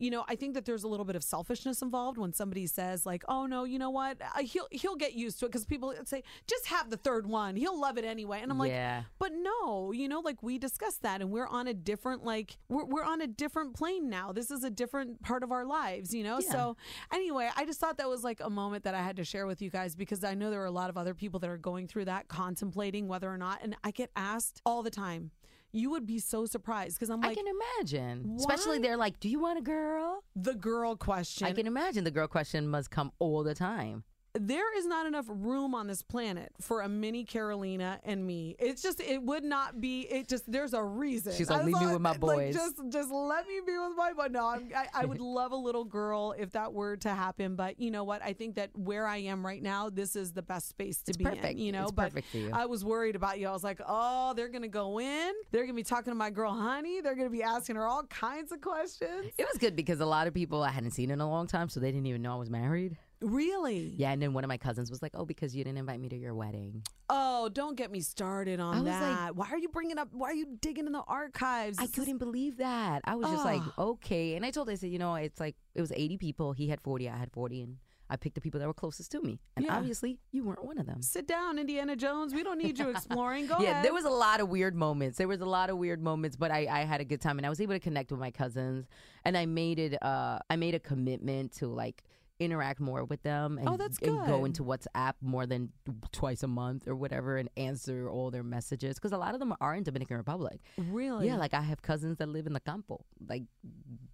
you 0.03 0.11
know, 0.11 0.25
I 0.29 0.35
think 0.35 0.55
that 0.55 0.65
there's 0.65 0.83
a 0.83 0.89
little 0.89 1.05
bit 1.07 1.15
of 1.15 1.23
selfishness 1.23 1.81
involved 1.81 2.19
when 2.19 2.33
somebody 2.33 2.67
says 2.67 3.07
like, 3.07 3.23
"Oh 3.29 3.47
no, 3.47 3.63
you 3.63 3.79
know 3.79 3.91
what? 3.91 4.19
Uh, 4.21 4.43
He'll 4.43 4.67
he'll 4.73 4.97
get 4.97 5.15
used 5.15 5.39
to 5.39 5.47
it" 5.47 5.51
because 5.51 5.65
people 5.65 5.95
say, 6.05 6.25
"Just 6.49 6.67
have 6.67 6.91
the 6.91 6.97
third 6.97 7.25
one. 7.27 7.55
He'll 7.55 7.81
love 7.81 7.97
it 7.99 8.05
anyway." 8.05 8.41
And 8.43 8.51
I'm 8.51 8.59
like, 8.59 8.73
Yeah. 8.73 9.05
but 9.21 9.31
no, 9.33 9.93
you 9.93 10.09
know, 10.09 10.19
like 10.19 10.43
we 10.43 10.59
discussed 10.59 11.03
that 11.03 11.21
and 11.21 11.31
we're 11.31 11.47
on 11.47 11.69
a 11.69 11.75
different 11.75 12.25
like 12.25 12.59
we're 12.69 12.85
we're 12.85 13.05
on 13.05 13.21
a 13.21 13.29
different 13.29 13.75
plane 13.77 14.09
now. 14.11 14.33
This 14.33 14.51
is 14.51 14.65
a 14.65 14.71
different 14.71 15.23
part 15.23 15.45
of 15.45 15.53
our 15.53 15.65
lives, 15.65 16.13
you 16.13 16.25
know? 16.25 16.41
So 16.41 16.77
anyway, 17.13 17.49
I 17.57 17.65
just 17.65 17.79
thought 17.79 17.99
that 17.99 18.09
was 18.09 18.25
like 18.25 18.41
a 18.41 18.51
moment 18.51 18.83
that 18.83 18.97
I 18.97 19.03
had 19.03 19.17
to 19.19 19.25
share 19.25 19.47
with 19.47 19.63
you 19.63 19.71
guys 19.71 19.95
because 19.95 20.25
I 20.25 20.35
know 20.35 20.51
there 20.51 20.63
are 20.63 20.67
a 20.67 20.71
lot 20.83 20.91
of 20.91 20.99
other 20.99 21.15
people 21.15 21.39
that 21.41 21.49
are 21.51 21.57
going 21.59 21.87
through 21.87 22.07
that, 22.07 22.27
contemplating 22.27 23.07
whether 23.07 23.31
or 23.33 23.39
not 23.39 23.61
and 23.63 23.77
I 23.85 23.93
get 23.93 24.11
asked 24.17 24.61
all 24.67 24.83
the 24.83 24.91
time. 24.91 25.31
You 25.73 25.91
would 25.91 26.07
be 26.07 26.19
so 26.19 26.45
surprised 26.45 26.97
because 26.97 27.09
I'm 27.09 27.21
like, 27.21 27.31
I 27.31 27.35
can 27.35 27.47
imagine. 27.47 28.37
Especially 28.39 28.79
they're 28.79 28.97
like, 28.97 29.19
do 29.21 29.29
you 29.29 29.41
want 29.41 29.59
a 29.59 29.63
girl? 29.63 30.23
the 30.37 30.55
girl 30.55 30.97
question. 30.97 31.47
I 31.47 31.53
can 31.53 31.67
imagine 31.67 32.05
the 32.05 32.11
girl 32.11 32.27
question 32.27 32.69
must 32.69 32.91
come 32.91 33.13
all 33.19 33.43
the 33.43 33.55
time. 33.55 34.05
There 34.35 34.77
is 34.79 34.87
not 34.87 35.07
enough 35.07 35.27
room 35.29 35.75
on 35.75 35.87
this 35.87 36.03
planet 36.03 36.53
for 36.61 36.81
a 36.81 36.89
mini 36.89 37.25
Carolina 37.25 38.01
and 38.03 38.27
me. 38.27 38.57
It's 38.59 38.83
just 38.83 39.01
it 39.01 39.23
would 39.23 39.45
not 39.45 39.81
be. 39.81 40.03
It 40.03 40.27
just 40.29 40.51
there's 40.51 40.73
a 40.73 40.83
reason. 40.83 41.35
She's 41.35 41.51
like, 41.51 41.65
"Leave 41.65 41.79
me 41.79 41.87
with 41.87 42.01
my 42.01 42.11
like, 42.13 42.21
boys." 42.21 42.55
just 42.55 42.77
just 42.89 43.11
let 43.11 43.47
me 43.47 43.61
be 43.67 43.73
with 43.77 43.97
my 43.97 44.13
boy. 44.15 44.29
No, 44.31 44.47
I'm, 44.47 44.71
I, 44.75 44.87
I 44.95 45.05
would 45.05 45.21
love 45.21 45.53
a 45.53 45.57
little 45.57 45.85
girl 45.85 46.35
if 46.39 46.53
that 46.53 46.73
were 46.73 46.97
to 46.99 47.11
happen. 47.11 47.57
But 47.57 47.79
you 47.79 47.91
know 47.91 48.05
what? 48.05 48.23
I 48.23 48.33
think 48.33 48.55
that 48.55 48.71
where 48.75 49.07
I 49.07 49.19
am 49.19 49.45
right 49.45 49.63
now, 49.63 49.91
this 49.91 50.17
is 50.17 50.33
the 50.33 50.43
best 50.43 50.69
space 50.69 51.03
to 51.03 51.11
It's 51.11 51.19
be 51.19 51.25
perfect. 51.25 51.45
in. 51.45 51.59
You 51.59 51.73
know, 51.73 51.83
It's 51.83 51.93
but 51.93 52.11
perfect 52.11 52.29
for 52.31 52.39
you. 52.39 52.51
I 52.55 52.65
was 52.65 52.85
worried 52.85 53.17
about 53.17 53.39
you. 53.39 53.49
I 53.49 53.53
was 53.53 53.65
like, 53.65 53.81
oh, 53.87 54.33
they're 54.35 54.49
gonna 54.49 54.69
go 54.69 54.99
in. 54.99 55.33
They're 55.51 55.65
gonna 55.65 55.75
be 55.75 55.83
talking 55.83 56.11
to 56.11 56.15
my 56.17 56.31
girl, 56.31 56.55
honey. 56.55 57.03
They're 57.03 57.17
gonna 57.17 57.29
be 57.29 57.43
asking 57.43 57.77
her 57.77 57.87
all 57.87 58.05
kinds 58.05 58.51
of 58.51 58.63
questions. 58.63 59.33
It 59.37 59.47
was 59.47 59.59
good 59.59 59.77
because 59.77 60.01
a 60.01 60.07
lot 60.07 60.27
of 60.27 60.33
people 60.33 60.63
I 60.63 60.71
hadn't 60.71 60.93
seen 60.93 61.11
in 61.11 61.21
a 61.21 61.29
long 61.29 61.47
time, 61.47 61.69
so 61.69 61.81
they 61.81 61.93
didn't 61.93 62.07
even 62.07 62.23
know 62.23 62.33
I 62.33 62.37
was 62.37 62.49
married. 62.49 62.97
Really? 63.23 63.95
Yeah, 63.97 64.11
and 64.13 64.21
then 64.21 64.33
one 64.35 64.45
of 64.45 64.49
my 64.49 64.57
cousins 64.59 64.91
was 64.91 65.01
like, 65.03 65.13
"Oh, 65.15 65.25
because 65.25 65.55
you 65.55 65.65
didn't 65.65 65.79
invite 65.79 66.01
me 66.01 66.09
to 66.09 66.17
your 66.17 66.35
wedding." 66.35 66.83
Oh, 67.09 67.49
don't 67.49 67.77
get 67.77 67.91
me 67.91 68.01
started 68.01 68.61
on 68.61 68.75
I 68.75 68.79
was 68.79 68.87
like- 68.89 69.01
that. 69.01 69.37
why 69.37 69.49
are 69.51 69.59
you 69.59 69.69
bringing 69.69 69.99
up? 69.99 70.09
Why 70.13 70.29
are 70.31 70.35
you 70.35 70.47
digging 70.61 70.87
in 70.87 70.93
the 70.93 71.03
archives? 71.07 71.79
I 71.79 71.87
couldn't 71.87 72.19
believe 72.19 72.59
that. 72.59 73.03
I 73.05 73.15
was 73.17 73.31
just 73.31 73.45
like, 73.45 73.63
okay. 73.79 74.35
And 74.37 74.45
I 74.47 74.51
told 74.51 74.69
her, 74.69 74.73
I 74.73 74.77
said, 74.77 74.91
you 74.91 74.99
know, 74.99 75.15
it's 75.15 75.41
like 75.41 75.57
it 75.75 75.81
was 75.81 75.93
80 75.93 76.19
people. 76.19 76.53
He 76.53 76.69
had 76.69 76.81
40, 76.81 77.09
I 77.09 77.17
had 77.17 77.31
40, 77.33 77.63
and 77.63 77.77
I 78.09 78.17
picked 78.17 78.35
the 78.35 78.41
people 78.41 78.61
that 78.61 78.67
were 78.67 78.75
closest 78.75 79.11
to 79.13 79.21
me. 79.23 79.41
And 79.57 79.65
Yeah. 79.67 79.77
obviously, 79.77 80.19
you 80.33 80.45
weren't 80.45 80.65
one 80.65 80.79
of 80.79 80.87
them. 80.87 81.01
Sit 81.03 81.27
down, 81.27 81.59
Indiana 81.59 81.97
Jones. 81.97 82.35
We 82.35 82.43
don't 82.43 82.59
need 82.59 82.79
you 82.79 82.89
exploring. 82.91 83.47
Go 83.47 83.57
yeah, 83.61 83.71
ahead. 83.71 83.85
there 83.85 83.95
was 83.95 84.05
a 84.05 84.11
lot 84.11 84.41
of 84.41 84.49
weird 84.49 84.75
moments. 84.75 85.17
There 85.19 85.29
was 85.29 85.41
a 85.41 85.47
lot 85.47 85.71
of 85.71 85.79
weird 85.79 86.03
moments, 86.03 86.37
but 86.37 86.51
I, 86.51 86.67
I 86.71 86.81
had 86.85 87.01
a 87.01 87.05
good 87.05 87.21
time, 87.21 87.39
and 87.39 87.47
I 87.47 87.49
was 87.49 87.61
able 87.61 87.75
to 87.75 87.81
connect 87.81 88.11
with 88.11 88.21
my 88.21 88.31
cousins, 88.31 88.87
and 89.25 89.37
I 89.37 89.47
made 89.47 89.79
it. 89.79 90.03
Uh, 90.03 90.39
I 90.51 90.57
made 90.57 90.75
a 90.75 90.81
commitment 90.81 91.53
to 91.59 91.67
like 91.69 92.05
interact 92.45 92.81
more 92.81 93.05
with 93.05 93.23
them 93.23 93.57
oh, 93.57 93.61
and, 93.61 93.69
Oh, 93.69 93.77
that's 93.77 93.99
and 93.99 94.27
go 94.27 94.45
into 94.45 94.63
WhatsApp 94.65 95.15
more 95.21 95.47
than 95.47 95.71
twice 96.13 96.43
a 96.43 96.47
month 96.49 96.87
or 96.87 96.95
whatever 96.95 97.37
and 97.37 97.49
answer 97.57 98.09
all 98.09 98.31
their 98.31 98.43
messages 98.43 98.97
because 98.97 99.13
a 99.13 99.19
lot 99.19 99.35
of 99.35 99.41
them 99.41 99.55
are 99.61 99.75
in 99.75 99.83
Dominican 99.83 100.17
Republic. 100.17 100.61
really. 100.77 101.27
Yeah, 101.27 101.37
like 101.37 101.55
I 101.55 101.63
have 101.63 101.83
cousins 101.83 102.19
that 102.19 102.29
live 102.29 102.47
in 102.47 102.53
the 102.53 102.61
campo. 102.61 103.05
Like 103.29 103.45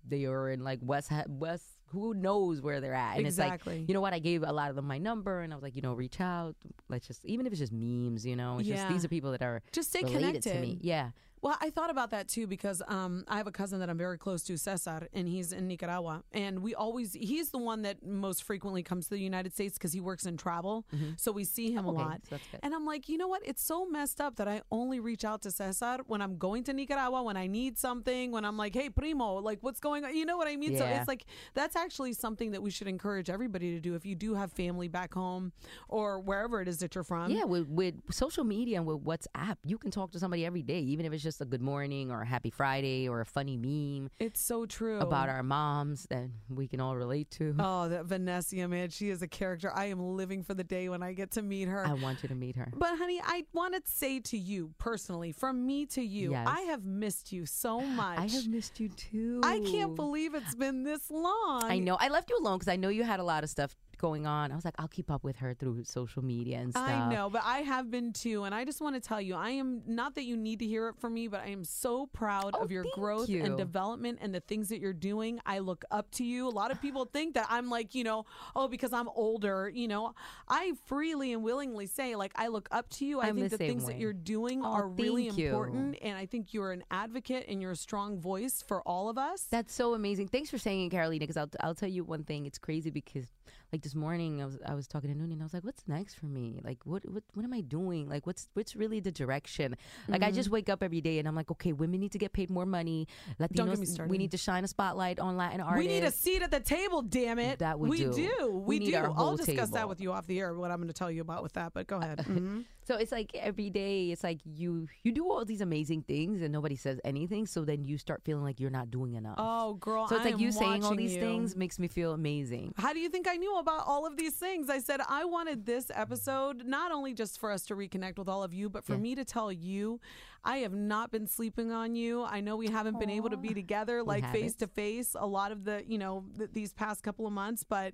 they 0.07 0.25
are 0.27 0.51
in 0.51 0.64
like 0.64 0.81
West 0.83 1.11
West. 1.29 1.64
Who 1.93 2.12
knows 2.12 2.61
where 2.61 2.81
they're 2.83 2.93
at? 2.93 3.17
And 3.17 3.27
Exactly. 3.27 3.73
it's 3.73 3.81
like, 3.81 3.88
you 3.88 3.95
know 3.95 4.03
what? 4.03 4.12
I 4.12 4.19
gave 4.19 4.43
a 4.43 4.53
lot 4.53 4.69
of 4.69 4.77
them 4.77 4.87
my 4.87 4.99
number, 4.99 5.41
and 5.41 5.53
I 5.55 5.57
was 5.57 5.62
like, 5.62 5.75
you 5.75 5.81
know, 5.81 5.95
reach 5.95 6.21
out. 6.21 6.55
Let's 6.91 7.07
just, 7.07 7.25
even 7.25 7.47
if 7.47 7.53
it's 7.53 7.61
just 7.61 7.73
memes, 7.73 8.27
you 8.27 8.37
know, 8.37 8.59
it's 8.59 8.69
Yeah. 8.69 8.77
just 8.77 8.88
these 8.91 9.05
are 9.07 9.09
people 9.09 9.31
that 9.31 9.41
are 9.41 9.62
Just 9.73 9.88
stay 9.88 10.03
related 10.03 10.43
to 10.43 10.61
me. 10.61 10.79
Yeah. 10.83 11.11
Well, 11.40 11.57
I 11.61 11.70
thought 11.70 11.90
about 11.90 12.11
that 12.11 12.29
too 12.29 12.46
because 12.46 12.83
um, 12.88 13.24
I 13.29 13.37
have 13.37 13.46
a 13.46 13.53
cousin 13.53 13.81
that 13.81 13.88
I'm 13.90 13.98
very 13.98 14.18
close 14.18 14.42
to, 14.44 14.57
Cesar, 14.59 15.09
and 15.12 15.29
he's 15.29 15.53
in 15.53 15.68
Nicaragua. 15.68 16.22
And 16.33 16.61
we 16.62 16.74
always, 16.74 17.14
he's 17.14 17.51
the 17.51 17.59
one 17.59 17.83
that 17.83 18.05
most 18.05 18.42
frequently 18.42 18.83
comes 18.83 19.05
to 19.09 19.11
the 19.14 19.20
United 19.20 19.53
States 19.55 19.74
because 19.74 19.92
he 19.92 20.01
works 20.01 20.27
in 20.27 20.37
travel. 20.37 20.87
So 21.16 21.33
we 21.33 21.44
see 21.44 21.72
him 21.72 21.85
a 21.87 21.90
Okay, 21.90 21.98
lot. 21.98 22.20
so. 22.29 22.38
And 22.62 22.74
I'm 22.74 22.85
like, 22.85 23.09
you 23.09 23.18
know 23.18 23.29
what? 23.29 23.42
It's 23.44 23.62
so 23.62 23.87
messed 23.87 24.20
up 24.20 24.37
that 24.37 24.48
I 24.48 24.62
only 24.70 25.01
reach 25.01 25.24
out 25.24 25.42
to 25.42 25.51
Cesar 25.51 25.98
when 26.07 26.20
I'm 26.22 26.38
going 26.38 26.64
to 26.64 26.72
Nicaragua, 26.72 27.22
when 27.22 27.37
I 27.37 27.46
need 27.46 27.79
something, 27.79 28.33
when 28.33 28.44
I'm 28.44 28.57
like, 28.57 28.74
hey, 28.74 28.90
primo, 28.90 29.35
like 29.37 29.59
what's 29.62 29.81
going 29.81 30.05
on? 30.05 30.14
You 30.16 30.24
know 30.27 30.37
what 30.37 30.48
I 30.48 30.57
mean? 30.57 30.77
So 30.77 30.85
it's 30.85 31.09
like, 31.09 31.24
that's 31.55 31.77
actually 31.77 32.12
something 32.14 32.51
that 32.53 32.62
we 32.62 32.70
should 32.70 32.88
encourage 32.88 33.31
everybody 33.31 33.72
to 33.74 33.81
do 33.81 33.94
if 33.94 34.05
you 34.05 34.14
do 34.14 34.35
have 34.35 34.53
family 34.53 34.88
back 34.88 35.14
home 35.14 35.53
or 35.88 36.20
wherever 36.20 36.61
it 36.61 36.68
is 36.68 36.79
that 36.79 36.94
you're 36.94 37.05
from. 37.05 37.31
Yeah, 37.31 37.44
with, 37.44 37.68
with 37.68 37.94
social 38.11 38.44
media 38.44 38.79
and 38.79 38.87
with 38.87 39.05
WhatsApp, 39.05 39.57
you 39.64 39.79
can 39.79 39.90
talk 39.90 40.12
to 40.12 40.18
somebody 40.18 40.44
every 40.44 40.62
day, 40.62 40.81
even 40.81 41.07
if 41.07 41.12
it's 41.12 41.22
just 41.22 41.28
a 41.41 41.45
good 41.45 41.61
morning 41.62 42.11
or 42.11 42.23
a 42.23 42.27
happy 42.27 42.51
Friday 42.51 43.09
or 43.09 43.21
a 43.21 43.27
funny 43.27 43.57
meme 43.57 44.11
It's 44.19 44.41
so 44.41 44.67
true. 44.67 44.99
about 45.01 45.29
our 45.29 45.43
moms 45.43 46.07
that 46.11 46.29
we 46.49 46.67
can 46.67 46.81
all 46.81 46.97
relate 46.97 47.31
to. 47.33 47.55
Oh, 47.61 47.88
that 47.88 48.07
Vanessa, 48.07 48.67
man, 48.69 48.88
she 48.91 49.11
is 49.11 49.21
a 49.23 49.29
character. 49.29 49.71
I 49.75 49.87
am 49.87 50.01
living 50.17 50.43
for 50.43 50.55
the 50.55 50.64
day 50.64 50.88
when 50.88 51.03
I 51.03 51.12
get 51.12 51.31
to 51.33 51.43
meet 51.43 51.69
her. 51.69 51.87
I 51.87 51.93
want 51.95 52.23
you 52.23 52.29
to 52.29 52.35
meet 52.35 52.57
her. 52.57 52.71
but 52.77 52.97
honey, 52.99 53.21
I 53.25 53.45
want 53.53 53.75
to 53.75 53.83
say 53.85 54.21
to 54.21 54.38
you 54.38 54.73
personally, 54.79 55.33
from 55.33 55.67
me 55.67 55.87
to 55.87 56.03
you, 56.03 56.31
Yes. 56.33 56.47
I 56.51 56.61
have 56.62 56.85
missed 56.85 57.33
you 57.33 57.45
so 57.47 57.81
much. 57.81 58.19
I 58.25 58.27
have 58.27 58.47
missed 58.49 58.81
you 58.81 58.88
too. 58.88 59.41
I 59.45 59.61
can't 59.61 59.95
believe 59.95 60.35
it's 60.35 60.55
been 60.55 60.83
this 60.85 61.11
long. 61.11 61.62
I 61.64 61.79
know. 61.79 61.97
I 62.01 62.09
left 62.09 62.31
you 62.31 62.38
alone 62.38 62.59
because 62.59 62.69
I 62.73 62.77
know 62.77 62.88
you 62.88 63.05
had 63.05 63.21
a 63.21 63.25
lot 63.25 63.45
of 63.45 63.51
stuff 63.51 63.77
going 63.98 64.26
on. 64.26 64.50
I 64.52 64.54
was 64.54 64.64
like, 64.64 64.74
I'll 64.78 64.88
keep 64.88 65.11
up 65.11 65.24
with 65.24 65.37
her 65.37 65.54
through 65.54 65.84
social 65.84 66.24
media 66.24 66.58
and 66.58 66.72
stuff. 66.72 66.88
I 66.88 67.12
know, 67.12 67.28
but 67.30 67.42
I 67.44 67.58
have 67.58 67.90
been 67.90 68.12
too, 68.12 68.44
and 68.44 68.54
I 68.54 68.64
just 68.64 68.80
want 68.80 68.94
to 68.94 69.00
tell 69.00 69.20
you, 69.20 69.34
I 69.34 69.50
am 69.50 69.82
not 69.87 70.14
that 70.14 70.24
you 70.24 70.37
need 70.37 70.61
to 70.61 70.66
hear 70.66 70.88
it 70.88 70.96
from 70.98 71.14
me, 71.14 71.28
but 71.28 71.40
I 71.40 71.48
am 71.48 71.64
so 71.64 72.06
proud 72.06 72.54
Oh, 72.54 72.62
of 72.62 72.70
your 72.70 72.84
growth 72.94 73.28
you. 73.28 73.44
and 73.44 73.56
development 73.56 74.18
and 74.22 74.34
the 74.34 74.40
things 74.40 74.68
that 74.70 74.80
you're 74.80 74.92
doing. 74.92 75.40
I 75.44 75.58
look 75.58 75.84
up 75.90 76.11
to 76.12 76.24
you. 76.24 76.48
A 76.48 76.50
lot 76.50 76.70
of 76.70 76.80
people 76.80 77.04
think 77.12 77.34
that 77.34 77.46
I'm 77.50 77.68
like, 77.68 77.94
you 77.94 78.04
know, 78.04 78.24
oh, 78.56 78.68
because 78.68 78.92
I'm 78.92 79.08
older. 79.11 79.68
You 79.74 79.88
know, 79.88 80.14
I 80.48 80.72
freely 80.87 81.32
and 81.32 81.42
willingly 81.42 81.87
say, 81.87 82.14
like, 82.16 82.32
I 82.37 82.48
look 82.48 82.68
up 82.70 82.88
to 82.90 83.04
you. 83.04 83.20
I 83.20 83.28
I'm 83.28 83.37
think 83.37 83.50
the 83.50 83.56
the, 83.58 83.66
things 83.66 83.87
that 83.87 83.98
you're 83.98 84.12
doing 84.12 84.62
Oh, 84.64 84.72
are 84.72 84.88
really 84.88 85.24
you. 85.28 85.46
important, 85.48 85.96
and 86.02 86.16
I 86.16 86.26
think 86.26 86.54
you're 86.54 86.72
an 86.72 86.84
advocate 86.90 87.46
and 87.48 87.61
you're 87.61 87.72
a 87.72 87.76
strong 87.76 88.18
voice 88.18 88.62
for 88.66 88.80
all 88.82 89.08
of 89.08 89.18
us. 89.18 89.42
That's 89.50 89.74
so 89.74 89.94
amazing. 89.94 90.28
Thanks 90.28 90.50
for 90.50 90.58
saying 90.58 90.87
it, 90.87 90.90
Carolina. 90.90 91.20
Because 91.20 91.37
I'll 91.37 91.50
I'll 91.61 91.74
tell 91.74 91.88
you 91.88 92.04
one 92.04 92.24
thing. 92.24 92.46
It's 92.46 92.58
crazy 92.58 92.90
because 92.90 93.26
like 93.72 93.83
this 93.83 93.94
morning 93.94 94.40
I 94.42 94.46
was 94.46 94.59
I 94.64 94.74
was 94.74 94.87
talking 94.88 95.11
to 95.12 95.16
Noonie 95.16 95.33
and 95.33 95.42
I 95.42 95.44
was 95.44 95.52
like, 95.54 95.64
what's 95.64 95.87
next 95.87 96.14
for 96.14 96.26
me? 96.26 96.61
Like 96.64 96.78
what 96.85 97.04
what 97.11 97.22
what 97.35 97.44
am 97.44 97.52
I 97.52 97.61
doing? 97.61 98.09
Like 98.09 98.26
what's 98.26 98.48
what's 98.54 98.74
really 98.74 99.00
the 99.00 99.12
direction? 99.12 99.76
Like 100.09 100.22
I 100.22 100.28
Mm-hmm. 100.28 100.37
just 100.37 100.50
wake 100.50 100.68
up 100.68 100.83
every 100.83 101.00
day 101.00 101.18
and 101.18 101.28
I'm 101.28 101.35
like, 101.35 101.50
okay, 101.50 101.72
women 101.72 102.00
need 102.00 102.12
to 102.12 102.18
get 102.18 102.33
paid 102.33 102.48
more 102.50 102.66
money. 102.66 103.09
Latinos, 103.40 103.54
Don't 103.54 103.68
get 103.70 103.78
me 103.78 103.87
started. 103.87 104.11
we 104.11 104.18
need 104.18 104.31
to 104.31 104.37
shine 104.38 104.64
a 104.64 104.68
spotlight 104.68 105.18
on 105.20 105.37
Latin 105.37 105.61
artists. 105.61 105.87
We 105.87 105.92
need 105.94 106.04
a 106.04 106.11
seat 106.11 106.42
at 106.42 106.50
the 106.50 106.61
table, 106.61 107.02
damn 107.02 107.38
it. 107.38 107.59
That 107.59 107.78
we 107.78 107.98
do. 107.98 108.12
do. 108.12 108.50
We 108.52 108.78
We, 108.81 108.90
do. 108.90 108.96
I'll 108.96 109.37
discuss 109.37 109.70
that 109.70 109.88
with 109.88 110.00
you 110.00 110.12
off 110.12 110.26
the 110.26 110.38
air. 110.40 110.54
What 110.54 110.70
I'm 110.70 110.78
going 110.78 110.88
to 110.88 110.94
tell 110.94 111.11
you 111.11 111.20
about 111.22 111.42
with 111.42 111.54
that. 111.54 111.72
But 111.74 111.87
go 111.87 111.98
ahead. 111.98 112.18
Mhm. 112.18 112.64
So 112.88 112.94
it's 112.96 113.12
like 113.12 113.35
every 113.35 113.68
day, 113.68 114.11
it's 114.12 114.24
like 114.24 114.38
you 114.46 114.88
you 115.05 115.12
do 115.12 115.31
all 115.31 115.44
these 115.44 115.61
amazing 115.61 116.05
things 116.05 116.40
and 116.40 116.51
nobody 116.51 116.74
says 116.74 116.98
anything. 117.05 117.46
So 117.46 117.66
then 117.66 117.85
you 117.85 117.98
start 117.98 118.22
feeling 118.24 118.42
like 118.42 118.61
you're 118.61 118.70
not 118.70 118.90
doing 118.90 119.12
enough. 119.12 119.35
Oh, 119.37 119.74
girl. 119.74 120.09
so 120.09 120.16
it's 120.16 120.24
I 120.24 120.31
like 120.31 120.40
you 120.40 120.51
saying 120.51 120.83
all 120.85 120.96
these 120.96 121.14
you. 121.14 121.20
things 121.20 121.55
makes 121.55 121.79
me 121.79 121.87
feel 121.87 122.14
amazing. 122.14 122.72
How 122.79 122.94
do 122.94 122.98
you 122.98 123.11
think 123.11 123.29
I 123.29 123.37
knew 123.37 123.59
about 123.59 123.83
all 123.87 124.07
of 124.07 124.16
these 124.16 124.33
things? 124.37 124.70
I 124.70 124.79
said 124.79 125.03
I 125.07 125.27
wanted 125.27 125.66
this 125.66 125.90
episode 125.94 126.64
not 126.66 126.90
only 126.90 127.12
just 127.12 127.38
for 127.38 127.51
us 127.51 127.66
to 127.66 127.77
reconnect 127.77 128.16
with 128.18 128.27
all 128.27 128.42
of 128.42 128.55
you, 128.55 128.70
but 128.70 128.85
for 128.85 128.92
Yeah. 128.94 129.01
me 129.01 129.14
to 129.16 129.24
tell 129.27 129.53
you 129.53 130.01
I 130.42 130.59
have 130.59 130.72
not 130.72 131.11
been 131.11 131.27
sleeping 131.27 131.70
on 131.72 131.94
you. 131.94 132.22
I 132.24 132.40
know 132.40 132.57
we 132.57 132.68
haven't 132.68 132.98
been 132.98 133.11
able 133.11 133.29
to 133.29 133.37
be 133.37 133.53
together 133.53 134.03
like 134.03 134.24
face 134.33 134.55
to 134.57 134.66
face 134.66 135.14
a 135.14 135.27
lot 135.27 135.53
of 135.53 135.64
the, 135.64 135.85
you 135.87 135.98
know, 135.98 136.24
th- 136.38 136.51
these 136.55 136.72
past 136.72 137.03
couple 137.03 137.27
of 137.27 137.35
months, 137.35 137.64
but 137.64 137.92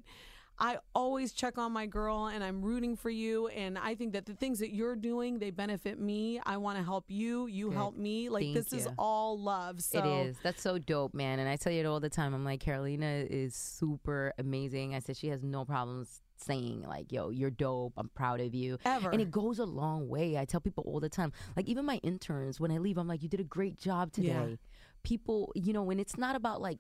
I 0.58 0.78
always 0.94 1.32
check 1.32 1.58
on 1.58 1.72
my 1.72 1.86
girl 1.86 2.26
and 2.26 2.44
I'm 2.44 2.62
rooting 2.62 2.96
for 2.96 3.10
you 3.10 3.48
and 3.48 3.76
I 3.76 3.94
think 3.94 4.12
that 4.12 4.26
the 4.26 4.34
things 4.34 4.60
that 4.60 4.72
you're 4.72 4.94
doing, 4.94 5.38
they 5.38 5.50
benefit 5.50 5.98
me. 5.98 6.40
I 6.44 6.58
want 6.58 6.78
to 6.78 6.84
help 6.84 7.06
you, 7.08 7.46
you 7.46 7.68
Good. 7.68 7.76
help 7.76 7.96
me. 7.96 8.28
Like 8.28 8.44
Thank 8.44 8.54
this 8.54 8.72
is 8.72 8.88
all 8.96 9.38
love. 9.38 9.82
So 9.82 9.98
It 9.98 10.26
is. 10.26 10.36
That's 10.42 10.62
so 10.62 10.78
dope, 10.78 11.12
man. 11.12 11.40
And 11.40 11.48
I 11.48 11.56
tell 11.56 11.72
you 11.72 11.80
it 11.80 11.86
all 11.86 12.00
the 12.00 12.08
time. 12.08 12.34
I'm 12.34 12.44
like, 12.44 12.60
Carolina 12.60 13.24
is 13.28 13.54
super 13.56 14.32
amazing. 14.38 14.94
I 14.94 15.00
said 15.00 15.16
she 15.16 15.28
has 15.28 15.42
no 15.42 15.64
problems 15.64 16.20
saying 16.36 16.84
like, 16.86 17.10
yo, 17.10 17.30
you're 17.30 17.50
dope. 17.50 17.94
I'm 17.96 18.10
proud 18.10 18.40
of 18.40 18.54
you. 18.54 18.78
Ever. 18.84 19.10
And 19.10 19.20
it 19.20 19.30
goes 19.30 19.58
a 19.58 19.64
long 19.64 20.08
way. 20.08 20.38
I 20.38 20.44
tell 20.44 20.60
people 20.60 20.84
all 20.86 21.00
the 21.00 21.08
time. 21.08 21.32
Like 21.56 21.68
even 21.68 21.84
my 21.84 21.96
interns, 22.02 22.60
when 22.60 22.70
I 22.70 22.78
leave, 22.78 22.96
I'm 22.98 23.08
like, 23.08 23.22
you 23.22 23.28
did 23.28 23.40
a 23.40 23.44
great 23.44 23.78
job 23.78 24.12
today. 24.12 24.28
Yeah. 24.28 24.56
People, 25.02 25.52
you 25.54 25.72
know, 25.72 25.90
and 25.90 26.00
it's 26.00 26.16
not 26.16 26.36
about 26.36 26.60
like 26.62 26.78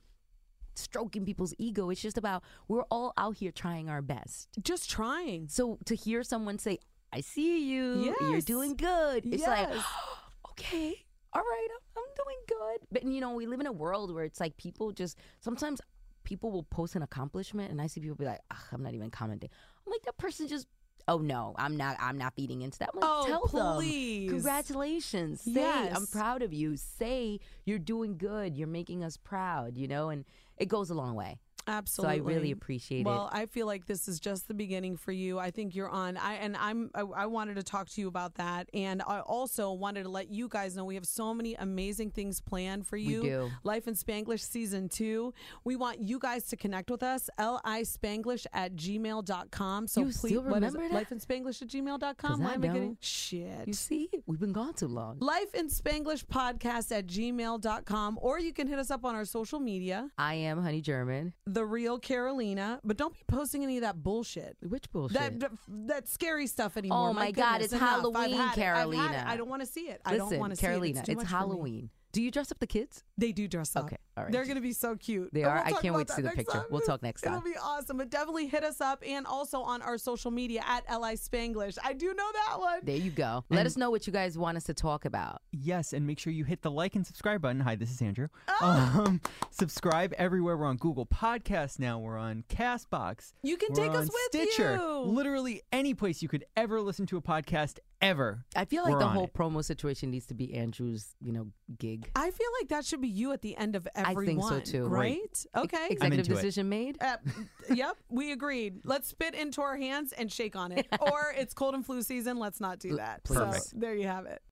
stroking 0.74 1.24
people's 1.24 1.54
ego. 1.58 1.90
It's 1.90 2.00
just 2.00 2.18
about 2.18 2.42
we're 2.68 2.84
all 2.90 3.12
out 3.16 3.36
here 3.36 3.52
trying 3.52 3.88
our 3.88 4.02
best. 4.02 4.48
just 4.62 4.90
trying. 4.90 5.48
So 5.48 5.78
to 5.86 5.94
hear 5.94 6.22
someone 6.22 6.58
say, 6.58 6.78
I 7.12 7.20
see 7.20 7.64
you, 7.70 8.14
you're 8.20 8.40
doing 8.40 8.74
good. 8.76 9.24
It's 9.26 9.46
like, 9.46 9.68
Yes. 9.70 9.84
okay, 10.50 11.04
all 11.32 11.42
right, 11.42 11.68
I'm, 11.70 12.02
I'm 12.02 12.24
doing 12.24 12.36
good. 12.48 12.88
But 12.90 13.04
you 13.04 13.20
know, 13.20 13.34
we 13.34 13.46
live 13.46 13.60
in 13.60 13.66
a 13.66 13.72
world 13.72 14.12
where 14.14 14.24
it's 14.24 14.40
like 14.40 14.56
people 14.56 14.92
just 14.92 15.18
sometimes 15.40 15.80
people 16.24 16.50
will 16.50 16.64
post 16.64 16.96
an 16.96 17.02
accomplishment, 17.02 17.70
and 17.70 17.80
I 17.80 17.86
see 17.86 18.00
people 18.00 18.16
be 18.16 18.24
like, 18.24 18.40
I'm 18.72 18.82
not 18.82 18.94
even 18.94 19.10
commenting. 19.10 19.50
I'm 19.86 19.90
like, 19.90 20.02
that 20.02 20.18
person 20.18 20.48
just. 20.48 20.66
Oh 21.06 21.18
no, 21.18 21.54
I'm 21.58 21.76
not. 21.76 21.96
I'm 22.00 22.16
not 22.16 22.34
feeding 22.34 22.62
into 22.62 22.78
that. 22.78 22.90
I'm 22.94 23.00
like, 23.00 23.10
Oh, 23.10 23.26
tell 23.26 23.76
please. 23.78 24.26
them, 24.28 24.36
congratulations. 24.36 25.42
Say, 25.42 25.62
I'm 25.90 26.06
proud 26.06 26.42
of 26.42 26.52
you. 26.52 26.76
Say 26.76 27.40
you're 27.64 27.78
doing 27.78 28.16
good. 28.16 28.56
You're 28.56 28.68
making 28.68 29.04
us 29.04 29.16
proud. 29.16 29.76
You 29.76 29.86
know, 29.88 30.08
and 30.08 30.24
it 30.56 30.66
goes 30.68 30.90
a 30.90 30.94
long 30.94 31.14
way. 31.14 31.38
Absolutely. 31.66 32.18
So 32.18 32.22
I 32.22 32.26
really 32.26 32.50
appreciate 32.50 33.04
well, 33.04 33.14
it. 33.14 33.18
Well, 33.18 33.30
I 33.32 33.46
feel 33.46 33.66
like 33.66 33.86
this 33.86 34.08
is 34.08 34.20
just 34.20 34.48
the 34.48 34.54
beginning 34.54 34.96
for 34.96 35.12
you. 35.12 35.38
I 35.38 35.50
think 35.50 35.74
you're 35.74 35.88
on. 35.88 36.16
I 36.16 36.34
and 36.34 36.56
I'm. 36.56 36.90
I, 36.94 37.00
I 37.00 37.26
wanted 37.26 37.56
to 37.56 37.62
talk 37.62 37.88
to 37.90 38.00
you 38.00 38.08
about 38.08 38.34
that, 38.36 38.68
and 38.74 39.02
I 39.06 39.20
also 39.20 39.72
wanted 39.72 40.04
to 40.04 40.08
let 40.08 40.30
you 40.30 40.48
guys 40.48 40.76
know 40.76 40.84
we 40.84 40.94
have 40.94 41.06
so 41.06 41.32
many 41.32 41.54
amazing 41.54 42.10
things 42.10 42.40
planned 42.40 42.86
for 42.86 42.96
you. 42.96 43.50
Life 43.62 43.88
in 43.88 43.94
Spanglish 43.94 44.40
season 44.40 44.88
two. 44.88 45.32
We 45.64 45.76
want 45.76 46.00
you 46.00 46.18
guys 46.18 46.44
to 46.48 46.56
connect 46.56 46.90
with 46.90 47.02
us. 47.02 47.28
Li 47.38 47.82
Spanglish 47.82 48.46
at 48.52 48.74
gmail.com. 48.76 49.86
So 49.86 50.00
You 50.00 50.06
please, 50.06 50.16
still 50.16 50.42
what 50.42 50.62
is 50.62 50.74
remember? 50.74 50.94
Life 50.94 51.12
in 51.12 51.18
Spanglish 51.18 51.62
at 51.62 51.68
gmail.com. 51.68 52.42
Why 52.42 52.50
I 52.50 52.54
am 52.54 52.64
I 52.64 52.66
getting 52.66 52.96
shit? 53.00 53.66
You 53.66 53.72
see, 53.72 54.08
we've 54.26 54.40
been 54.40 54.52
gone 54.52 54.74
too 54.74 54.88
long. 54.88 55.18
Life 55.20 55.54
in 55.54 55.68
Spanglish 55.68 56.24
podcast 56.26 56.92
at 56.96 57.06
gmail.com, 57.06 58.18
or 58.20 58.38
you 58.38 58.52
can 58.52 58.66
hit 58.66 58.78
us 58.78 58.90
up 58.90 59.04
on 59.04 59.14
our 59.14 59.24
social 59.24 59.60
media. 59.60 60.10
I 60.18 60.34
am 60.34 60.62
Honey 60.62 60.80
German. 60.80 61.32
The 61.54 61.64
real 61.64 61.98
Carolina, 61.98 62.80
but 62.84 62.96
don't 62.96 63.14
be 63.14 63.20
posting 63.26 63.62
any 63.62 63.78
of 63.78 63.82
that 63.82 64.02
bullshit. 64.02 64.56
Which 64.60 64.90
bullshit? 64.90 65.18
That, 65.18 65.40
that 65.40 65.50
that 65.86 66.08
scary 66.08 66.46
stuff 66.46 66.76
anymore. 66.76 67.10
Oh 67.10 67.12
my 67.12 67.30
God, 67.30 67.52
goodness, 67.60 67.64
it's 67.64 67.72
enough. 67.74 67.90
Halloween, 67.90 68.14
had 68.14 68.34
it. 68.34 68.40
I've 68.40 68.52
it. 68.52 68.54
Carolina. 68.54 69.24
I 69.26 69.36
don't 69.36 69.48
want 69.48 69.62
to 69.62 69.66
see 69.66 69.88
it. 69.88 70.00
I 70.04 70.16
don't 70.16 70.38
want 70.38 70.54
to 70.54 70.60
Carolina, 70.60 70.94
see 70.96 70.98
it. 70.98 71.00
It's, 71.00 71.08
too 71.08 71.14
much 71.14 71.26
for 71.26 71.32
me. 71.32 71.38
Halloween. 71.38 71.90
Do 72.14 72.22
you 72.22 72.30
dress 72.30 72.50
up 72.52 72.58
the 72.60 72.66
kids? 72.66 73.02
They 73.18 73.32
do 73.32 73.46
dress 73.48 73.74
up. 73.76 73.84
Okay, 73.86 73.96
all 74.16 74.24
right. 74.24 74.32
They're 74.32 74.44
going 74.44 74.54
to 74.56 74.60
be 74.62 74.72
so 74.72 74.96
cute. 74.96 75.30
They 75.32 75.42
And 75.42 75.50
are. 75.50 75.64
we'll 75.66 75.76
I 75.76 75.80
can't 75.80 75.94
wait 75.94 76.06
to 76.08 76.12
see 76.14 76.22
the 76.22 76.30
picture. 76.30 76.58
time. 76.58 76.64
We'll 76.70 76.80
talk 76.80 77.02
next 77.02 77.22
time. 77.22 77.34
It'll 77.34 77.44
be 77.44 77.56
awesome. 77.60 77.98
But 77.98 78.10
definitely 78.10 78.46
hit 78.46 78.64
us 78.64 78.80
up 78.80 79.02
and 79.06 79.26
also 79.26 79.60
on 79.60 79.82
our 79.82 79.98
social 79.98 80.30
media 80.30 80.62
at 80.66 80.84
Li 81.00 81.14
Spanglish. 81.14 81.76
I 81.84 81.92
do 81.92 82.14
know 82.14 82.30
that 82.48 82.58
one. 82.60 82.80
There 82.84 82.96
you 82.96 83.10
go. 83.10 83.44
Let 83.50 83.58
And- 83.60 83.66
us 83.66 83.76
know 83.76 83.90
what 83.90 84.06
you 84.06 84.12
guys 84.12 84.38
want 84.38 84.56
us 84.56 84.64
to 84.64 84.74
talk 84.74 85.04
about. 85.04 85.42
Yes, 85.52 85.92
and 85.92 86.06
make 86.06 86.18
sure 86.18 86.32
you 86.32 86.44
hit 86.44 86.62
the 86.62 86.70
like 86.70 86.94
and 86.96 87.06
subscribe 87.06 87.42
button. 87.42 87.60
Hi, 87.60 87.74
this 87.76 87.90
is 87.90 88.00
Andrew. 88.00 88.28
Ah! 88.48 89.00
Um, 89.04 89.20
subscribe 89.50 90.12
everywhere. 90.16 90.56
We're 90.56 90.66
on 90.66 90.76
Google 90.76 91.06
Podcasts 91.06 91.78
now. 91.78 91.98
We're 91.98 92.18
on 92.18 92.44
Castbox. 92.48 93.32
You 93.42 93.56
can 93.56 93.70
We're 93.72 93.84
take 93.88 93.92
us 93.92 94.06
with 94.08 94.16
Stitcher. 94.46 94.76
you. 94.76 94.98
Literally 95.04 95.62
any 95.72 95.94
place 95.94 96.22
you 96.22 96.28
could 96.28 96.44
ever 96.56 96.80
listen 96.80 97.06
to 97.06 97.16
a 97.16 97.22
podcast 97.22 97.78
ever. 98.04 98.44
I 98.54 98.64
feel 98.64 98.84
like 98.84 98.94
We're 98.94 98.98
the 99.00 99.08
whole 99.08 99.24
it. 99.24 99.34
promo 99.34 99.64
situation 99.64 100.10
needs 100.10 100.26
to 100.26 100.34
be 100.34 100.54
Andrew's, 100.54 101.14
you 101.20 101.32
know, 101.32 101.48
gig. 101.78 102.10
I 102.14 102.30
feel 102.30 102.48
like 102.60 102.68
that 102.68 102.84
should 102.84 103.00
be 103.00 103.08
you 103.08 103.32
at 103.32 103.42
the 103.42 103.56
end 103.56 103.76
of 103.76 103.88
every 103.94 104.24
I 104.24 104.26
think 104.26 104.42
so 104.42 104.60
too. 104.60 104.86
Right? 104.86 105.44
Okay. 105.56 105.86
Executive 105.90 106.18
into 106.20 106.32
it. 106.32 106.34
decision 106.34 106.68
made. 106.68 106.98
Uh, 107.02 107.16
yep, 107.70 107.96
we 108.08 108.32
agreed. 108.32 108.80
Let's 108.84 109.08
spit 109.08 109.34
into 109.34 109.62
our 109.62 109.76
hands 109.76 110.12
and 110.12 110.30
shake 110.30 110.56
on 110.56 110.72
it. 110.72 110.86
or 111.00 111.34
it's 111.36 111.54
cold 111.54 111.74
and 111.74 111.84
flu 111.84 112.02
season. 112.02 112.38
Let's 112.38 112.60
not 112.60 112.78
do 112.78 112.96
that. 112.96 113.24
Perfect. 113.24 113.64
So 113.64 113.76
there 113.76 113.94
you 113.94 114.06
have 114.06 114.26
it. 114.26 114.42